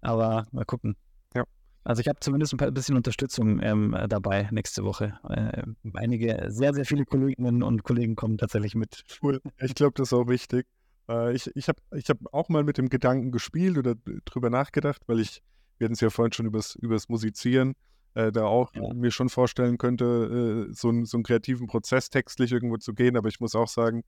Aber 0.00 0.46
mal 0.52 0.64
gucken. 0.64 0.96
Ja. 1.34 1.44
Also 1.84 2.00
ich 2.00 2.08
habe 2.08 2.20
zumindest 2.20 2.60
ein 2.60 2.74
bisschen 2.74 2.96
Unterstützung 2.96 3.60
ähm, 3.62 3.96
dabei 4.08 4.48
nächste 4.52 4.84
Woche. 4.84 5.18
Äh, 5.28 5.62
einige, 5.94 6.46
sehr, 6.48 6.74
sehr 6.74 6.84
viele 6.84 7.04
Kolleginnen 7.04 7.62
und 7.62 7.82
Kollegen 7.82 8.14
kommen 8.14 8.38
tatsächlich 8.38 8.74
mit. 8.74 9.04
Cool. 9.22 9.40
Ich 9.60 9.74
glaube, 9.74 9.94
das 9.96 10.08
ist 10.08 10.12
auch 10.12 10.28
wichtig. 10.28 10.66
Äh, 11.08 11.34
ich 11.34 11.50
ich 11.54 11.68
habe 11.68 11.80
ich 11.94 12.08
hab 12.10 12.18
auch 12.32 12.48
mal 12.48 12.64
mit 12.64 12.78
dem 12.78 12.88
Gedanken 12.88 13.32
gespielt 13.32 13.78
oder 13.78 13.94
drüber 14.24 14.50
nachgedacht, 14.50 15.02
weil 15.06 15.20
ich, 15.20 15.42
wir 15.78 15.86
hatten 15.86 15.94
es 15.94 16.00
ja 16.00 16.10
vorhin 16.10 16.32
schon 16.32 16.46
übers, 16.46 16.74
übers 16.74 17.08
Musizieren, 17.08 17.74
äh, 18.16 18.32
da 18.32 18.44
auch 18.46 18.74
ja. 18.74 18.94
mir 18.94 19.10
schon 19.10 19.28
vorstellen 19.28 19.76
könnte, 19.76 20.68
äh, 20.68 20.72
so, 20.72 21.04
so 21.04 21.18
einen 21.18 21.24
kreativen 21.24 21.66
Prozess 21.66 22.08
textlich 22.08 22.50
irgendwo 22.50 22.78
zu 22.78 22.94
gehen. 22.94 23.16
Aber 23.16 23.28
ich 23.28 23.40
muss 23.40 23.54
auch 23.54 23.68
sagen, 23.68 24.04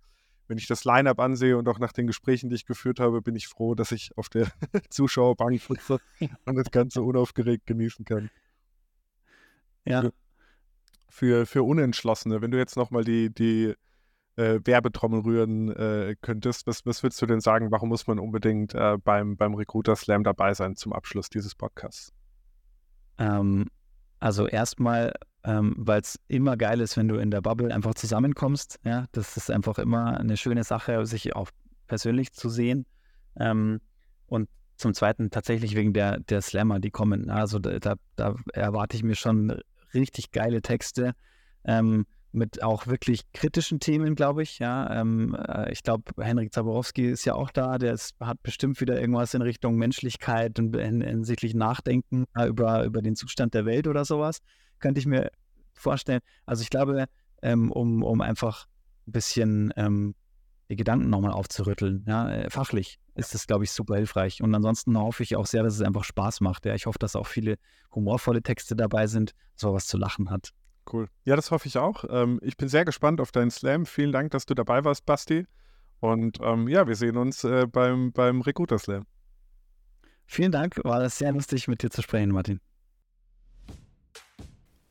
wenn 0.46 0.56
ich 0.56 0.66
das 0.66 0.86
Line-Up 0.86 1.20
ansehe 1.20 1.58
und 1.58 1.68
auch 1.68 1.78
nach 1.78 1.92
den 1.92 2.06
Gesprächen, 2.06 2.48
die 2.48 2.56
ich 2.56 2.64
geführt 2.64 3.00
habe, 3.00 3.20
bin 3.20 3.36
ich 3.36 3.48
froh, 3.48 3.74
dass 3.74 3.92
ich 3.92 4.16
auf 4.16 4.30
der 4.30 4.50
Zuschauerbank 4.88 5.60
sitze 5.60 6.00
und 6.46 6.56
das 6.56 6.70
Ganze 6.70 7.02
unaufgeregt 7.02 7.66
genießen 7.66 8.06
kann. 8.06 8.30
Ja. 9.84 10.10
Für, 11.10 11.44
für 11.44 11.62
Unentschlossene, 11.62 12.40
wenn 12.40 12.50
du 12.50 12.56
jetzt 12.56 12.76
nochmal 12.76 13.04
die, 13.04 13.28
die 13.28 13.74
äh, 14.36 14.60
Werbetrommel 14.64 15.20
rühren 15.20 15.68
äh, 15.76 16.16
könntest, 16.22 16.66
was, 16.66 16.86
was 16.86 17.02
würdest 17.02 17.20
du 17.20 17.26
denn 17.26 17.40
sagen, 17.40 17.70
warum 17.70 17.90
muss 17.90 18.06
man 18.06 18.18
unbedingt 18.18 18.74
äh, 18.74 18.96
beim, 18.96 19.36
beim 19.36 19.54
Recruiter 19.54 19.96
Slam 19.96 20.24
dabei 20.24 20.54
sein 20.54 20.76
zum 20.76 20.94
Abschluss 20.94 21.28
dieses 21.28 21.54
Podcasts? 21.54 22.12
Ähm, 23.18 23.66
also 24.20 24.46
erstmal, 24.46 25.12
ähm, 25.44 25.74
weil 25.76 26.00
es 26.00 26.18
immer 26.28 26.56
geil 26.56 26.80
ist, 26.80 26.96
wenn 26.96 27.08
du 27.08 27.16
in 27.16 27.30
der 27.30 27.40
Bubble 27.40 27.72
einfach 27.72 27.94
zusammenkommst. 27.94 28.80
Ja, 28.84 29.06
das 29.12 29.36
ist 29.36 29.50
einfach 29.50 29.78
immer 29.78 30.18
eine 30.18 30.36
schöne 30.36 30.64
Sache, 30.64 31.06
sich 31.06 31.34
auch 31.36 31.50
persönlich 31.86 32.32
zu 32.32 32.48
sehen. 32.48 32.86
Ähm, 33.38 33.80
und 34.26 34.48
zum 34.76 34.94
Zweiten 34.94 35.30
tatsächlich 35.30 35.74
wegen 35.74 35.92
der, 35.92 36.20
der 36.20 36.42
Slammer, 36.42 36.80
die 36.80 36.90
kommen. 36.90 37.30
Also 37.30 37.58
da, 37.58 37.78
da, 37.78 37.94
da 38.16 38.36
erwarte 38.52 38.96
ich 38.96 39.02
mir 39.02 39.14
schon 39.14 39.60
richtig 39.94 40.30
geile 40.30 40.62
Texte. 40.62 41.14
Ähm, 41.64 42.06
mit 42.32 42.62
auch 42.62 42.86
wirklich 42.86 43.30
kritischen 43.32 43.80
Themen, 43.80 44.14
glaube 44.14 44.42
ich. 44.42 44.58
Ja, 44.58 45.00
ähm, 45.00 45.34
äh, 45.34 45.72
ich 45.72 45.82
glaube, 45.82 46.12
Henrik 46.18 46.52
Zaborowski 46.52 47.06
ist 47.08 47.24
ja 47.24 47.34
auch 47.34 47.50
da. 47.50 47.78
Der 47.78 47.94
ist, 47.94 48.14
hat 48.20 48.42
bestimmt 48.42 48.80
wieder 48.80 49.00
irgendwas 49.00 49.34
in 49.34 49.42
Richtung 49.42 49.76
Menschlichkeit 49.76 50.58
und 50.58 50.76
hinsichtlich 50.76 51.54
Nachdenken 51.54 52.26
über, 52.46 52.84
über 52.84 53.02
den 53.02 53.16
Zustand 53.16 53.54
der 53.54 53.64
Welt 53.64 53.86
oder 53.86 54.04
sowas. 54.04 54.38
Könnte 54.78 55.00
ich 55.00 55.06
mir 55.06 55.30
vorstellen. 55.74 56.20
Also 56.44 56.62
ich 56.62 56.70
glaube, 56.70 57.06
ähm, 57.42 57.72
um, 57.72 58.02
um 58.02 58.20
einfach 58.20 58.66
ein 59.06 59.12
bisschen 59.12 59.72
ähm, 59.76 60.14
die 60.70 60.76
Gedanken 60.76 61.08
nochmal 61.08 61.32
aufzurütteln. 61.32 62.04
Ja, 62.06 62.30
äh, 62.30 62.50
fachlich 62.50 62.98
ist 63.14 63.34
das, 63.34 63.46
glaube 63.46 63.64
ich, 63.64 63.72
super 63.72 63.96
hilfreich. 63.96 64.42
Und 64.42 64.54
ansonsten 64.54 64.98
hoffe 64.98 65.22
ich 65.22 65.34
auch 65.36 65.46
sehr, 65.46 65.62
dass 65.62 65.74
es 65.74 65.82
einfach 65.82 66.04
Spaß 66.04 66.40
macht. 66.40 66.66
Ja, 66.66 66.74
ich 66.74 66.86
hoffe, 66.86 66.98
dass 66.98 67.16
auch 67.16 67.26
viele 67.26 67.56
humorvolle 67.94 68.42
Texte 68.42 68.76
dabei 68.76 69.06
sind, 69.06 69.32
so 69.56 69.72
was 69.72 69.86
zu 69.86 69.96
lachen 69.96 70.30
hat. 70.30 70.52
Cool. 70.90 71.08
Ja, 71.24 71.36
das 71.36 71.50
hoffe 71.50 71.68
ich 71.68 71.76
auch. 71.78 72.04
Ähm, 72.08 72.40
ich 72.42 72.56
bin 72.56 72.68
sehr 72.68 72.84
gespannt 72.84 73.20
auf 73.20 73.32
deinen 73.32 73.50
Slam. 73.50 73.86
Vielen 73.86 74.12
Dank, 74.12 74.30
dass 74.30 74.46
du 74.46 74.54
dabei 74.54 74.84
warst, 74.84 75.04
Basti. 75.06 75.46
Und 76.00 76.38
ähm, 76.40 76.68
ja, 76.68 76.86
wir 76.86 76.94
sehen 76.94 77.16
uns 77.16 77.44
äh, 77.44 77.66
beim, 77.66 78.12
beim 78.12 78.40
Recruiter 78.40 78.78
Slam. 78.78 79.04
Vielen 80.26 80.52
Dank. 80.52 80.80
War 80.84 81.00
das 81.00 81.18
sehr 81.18 81.32
lustig, 81.32 81.68
mit 81.68 81.82
dir 81.82 81.90
zu 81.90 82.02
sprechen, 82.02 82.30
Martin. 82.30 82.60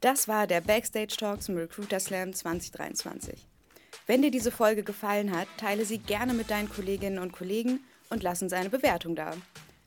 Das 0.02 0.28
war 0.28 0.46
der 0.46 0.62
Backstage 0.62 1.16
Talk 1.18 1.42
zum 1.42 1.56
Recruiter 1.56 2.00
Slam 2.00 2.34
2023. 2.34 3.48
Wenn 4.06 4.22
dir 4.22 4.32
diese 4.32 4.52
Folge 4.52 4.84
gefallen 4.84 5.36
hat, 5.36 5.48
teile 5.58 5.86
sie 5.86 5.98
gerne 5.98 6.34
mit 6.34 6.50
deinen 6.50 6.70
Kolleginnen 6.70 7.20
und 7.20 7.32
Kollegen 7.32 7.80
und 8.10 8.24
lass 8.24 8.42
uns 8.42 8.54
eine 8.54 8.70
Bewertung 8.70 9.16
da. 9.16 9.34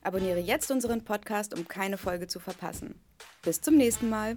Abonniere 0.03 0.40
jetzt 0.40 0.70
unseren 0.70 1.05
Podcast, 1.05 1.55
um 1.57 1.68
keine 1.68 1.99
Folge 1.99 2.27
zu 2.27 2.40
verpassen. 2.40 2.94
Bis 3.42 3.61
zum 3.61 3.77
nächsten 3.77 4.09
Mal. 4.09 4.35